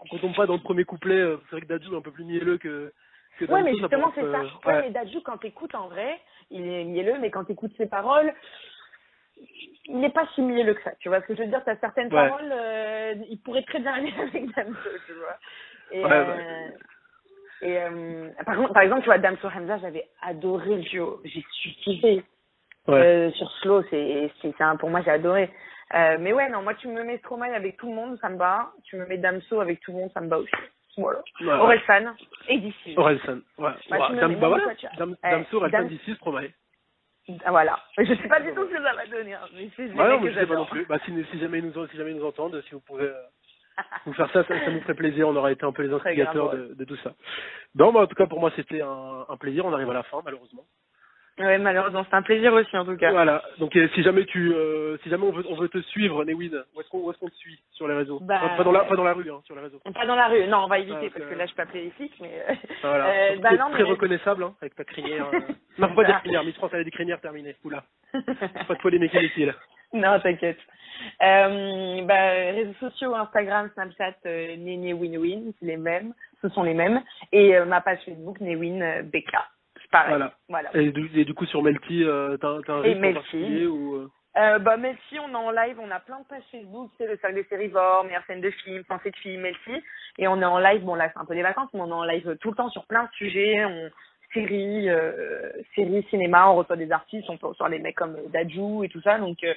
[0.09, 2.11] qu'on tombe pas dans le premier couplet, euh, c'est vrai que Dadju est un peu
[2.11, 2.91] plus mielleux que,
[3.39, 4.41] que Ouais, mais justement, c'est ça.
[4.41, 4.81] euh, Ouais, ouais.
[4.81, 6.19] mais Dadju, quand t'écoutes en vrai,
[6.51, 8.33] il est mielleux, mais quand t'écoutes ses paroles,
[9.85, 10.91] il n'est pas si mielleux que ça.
[10.99, 11.63] Tu vois ce que je veux dire?
[11.63, 12.27] T'as certaines Ouais.
[12.29, 15.37] paroles, euh, il pourrait très bien aller avec Damso, tu vois.
[15.91, 16.67] Et, euh,
[17.61, 21.21] et euh, par exemple, tu vois, Damso Hamza, j'avais adoré le duo.
[21.23, 21.43] J'ai
[21.81, 22.23] suivi
[22.87, 22.99] Ouais.
[22.99, 25.49] euh, sur Slow, c'est, c'est, c'est un, pour moi, j'ai adoré.
[25.93, 28.37] Euh, mais ouais, non, moi, tu me mets Stromae avec tout le monde, ça me
[28.37, 28.71] va.
[28.83, 30.51] Tu me mets Damso avec tout le monde, ça me va aussi.
[30.97, 31.19] Voilà.
[31.41, 32.13] Ouais, Orelsan
[32.47, 32.93] et d'ici.
[32.97, 33.39] Orelsan.
[33.57, 33.71] Ouais.
[33.89, 34.63] Bah, Ouais, Dam- bah voilà.
[34.97, 36.49] Dam- Damso, Orelsan, d'ici, Stromae.
[37.45, 37.79] Ah, voilà.
[37.97, 40.19] Je sais pas du tout ce que ça va donner, hein, mais c'est Ouais, non,
[40.19, 40.85] mais je sais pas non plus.
[40.85, 43.13] Bah, si, si jamais ils nous, si jamais ils nous entendent, si vous pouvez euh,
[44.05, 45.27] nous faire ça, ça, ça nous ferait plaisir.
[45.29, 47.13] On aurait été un peu les instigateurs grave, de, de tout ça.
[47.75, 49.65] Non, mais en tout cas, pour moi, c'était un, un plaisir.
[49.65, 50.65] On arrive à la fin, malheureusement.
[51.39, 53.11] Ouais, malheureusement, c'est un plaisir aussi, en tout cas.
[53.11, 53.41] Voilà.
[53.57, 56.63] Donc, euh, si jamais tu, euh, si jamais on veut, on veut te suivre, Newin,
[56.75, 58.19] où est-ce qu'on, qu'on te suit sur les réseaux?
[58.21, 59.79] Bah, pas, pas dans la, pas dans la rue, hein, sur les réseaux.
[59.79, 60.45] Pas dans la rue.
[60.47, 62.31] Non, on va éviter Ouais, parce que là, je peux appeler les flics, mais.
[62.49, 62.53] euh,
[62.83, 63.07] Voilà.
[63.07, 65.25] euh, bah non, très mais- reconnaissable, hein, avec ta crinière.
[65.79, 66.43] Non, faut pas dire crinière.
[66.43, 67.55] Miss France, elle a des crinières terminées.
[67.63, 67.83] Oula.
[68.13, 69.55] Pas de polémique inutile.
[69.91, 70.59] non, t'inquiète.
[71.23, 76.13] Euh, bah, réseaux sociaux, Instagram, Snapchat, euh, Néné Winwin, c'est les mêmes,
[76.43, 77.01] ce sont les mêmes.
[77.31, 79.33] Et euh, ma page Facebook, Néwin BK.
[79.93, 80.09] Pareil.
[80.09, 80.33] Voilà.
[80.49, 80.69] Voilà.
[80.73, 83.65] Et du, et du coup, sur Melty, euh, t'as, t'as un en Melty.
[83.67, 86.89] ou euh, Euh, bah, Melty, on est en live, on a plein de pages Facebook,
[86.97, 89.81] c'est le cercle des sérivores, meilleure scène de film, pensée de film, Melty.
[90.17, 91.93] Et on est en live, bon là c'est un peu des vacances, mais on est
[91.93, 93.89] en live tout le temps sur plein de sujets, on,
[94.33, 98.83] séries, euh, séries, cinéma, on reçoit des artistes, on peut recevoir des mecs comme Dadju
[98.83, 99.53] et tout ça, donc euh,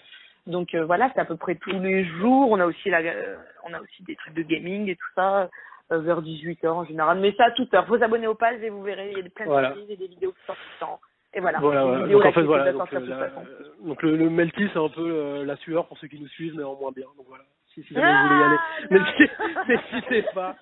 [0.47, 2.51] donc euh, voilà, c'est à peu près tous les jours.
[2.51, 5.43] On a aussi la, euh, on a aussi des trucs de gaming et tout ça
[5.43, 5.47] euh,
[5.91, 7.87] vers 18h en général, mais ça à toute heure.
[7.87, 9.75] Faut s'abonner aux pages et vous verrez, il y a plein de Voilà.
[9.89, 11.01] et des vidéos qui sortent tout le temps.
[11.35, 11.59] Et voilà.
[11.59, 12.73] Donc en fait, voilà.
[12.73, 16.09] Donc, euh, la- donc le, le Melty, c'est un peu euh, la sueur pour ceux
[16.09, 17.07] qui nous suivent, mais en moins bien.
[17.17, 17.45] Donc voilà.
[17.75, 18.57] Si, si jamais vous voulez y aller,
[19.39, 20.57] Ah, n'hésitez, pas.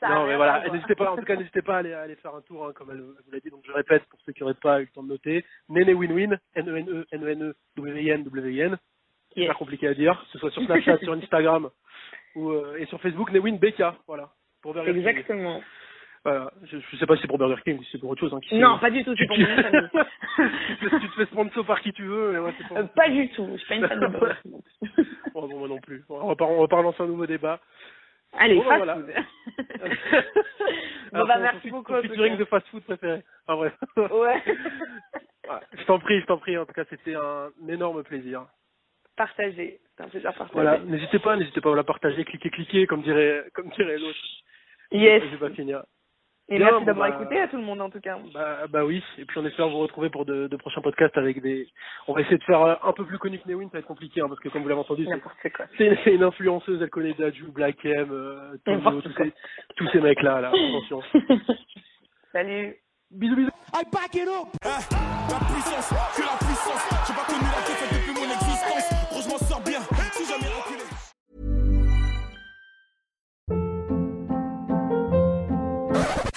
[0.00, 0.66] Ça non, mais voilà.
[0.70, 1.12] N'hésitez pas.
[1.12, 3.00] En tout cas, n'hésitez pas à aller, à aller faire un tour, hein, comme elle,
[3.02, 3.50] vous l'a dit.
[3.50, 5.44] Donc je répète pour ceux qui n'auraient pas eu le temps de noter.
[5.68, 8.78] Néné Win-Win, N-E-N-E, N-E-N-E, W-I-N, W-I-N.
[9.34, 9.48] C'est Yes.
[9.48, 10.18] pas compliqué à dire.
[10.24, 11.68] Que ce soit sur Snapchat, sur Instagram
[12.34, 13.82] ou euh, et sur Facebook, Newin BK.
[14.06, 14.30] Voilà.
[14.62, 15.06] Pour Burger King.
[15.06, 15.60] Exactement.
[16.24, 16.52] Voilà.
[16.64, 18.32] Je, je sais pas si c'est pour Burger King ou si c'est pour autre chose.
[18.32, 18.80] Hein, qui Non, sait.
[18.82, 19.90] pas du tout, c'est tu, pour tu- mon nom de famille.
[21.00, 22.76] tu te- fais sponsor par qui tu veux, mais moi c'est pour...
[22.76, 24.60] Euh, pas du tout, je suis pas une fan de Burger King.
[25.34, 26.04] Bon, bon, moi non plus.
[26.08, 27.58] On va pas, on va pas relancer un nouveau débat.
[28.38, 28.94] Allez, Bon, bah, fast voilà.
[28.94, 29.90] food.
[31.12, 31.92] bon bah merci beaucoup.
[31.92, 33.22] Ton featuring de fast-food préféré.
[33.46, 33.72] Ah ouais.
[33.96, 34.42] Ouais.
[35.48, 36.56] Ouais, Je t'en prie, je t'en prie.
[36.56, 38.46] En tout cas, c'était un énorme plaisir.
[39.16, 39.80] Partagé.
[39.96, 40.52] C'est un plaisir partagé.
[40.54, 40.78] Voilà.
[40.78, 44.18] N'hésitez pas, n'hésitez pas à la partager, cliquez, cliquez, comme dirait, comme dirait l'autre.
[44.90, 45.22] Yes.
[45.24, 45.82] Je vais pas finir.
[46.48, 48.18] Et Bien, merci bon, d'avoir bah, écouté à tout le monde en tout cas.
[48.34, 49.02] Bah, bah oui.
[49.16, 51.68] Et puis on espère vous retrouver pour de, de prochains podcasts avec des.
[52.08, 53.86] On va essayer de faire euh, un peu plus connu que Newin, ça va être
[53.86, 55.06] compliqué, hein, parce que comme vous l'avez entendu,
[55.78, 59.32] c'est une influenceuse, elle connaît Dadju, Black M, euh, tous ces,
[59.76, 61.02] tous ces mecs-là, là, attention.
[62.32, 62.76] Salut.
[63.10, 63.50] Bisous, bisous.
[63.74, 64.48] I back it up.
[64.62, 67.06] La puissance, que la puissance.
[67.06, 68.01] J'ai pas connu la défaite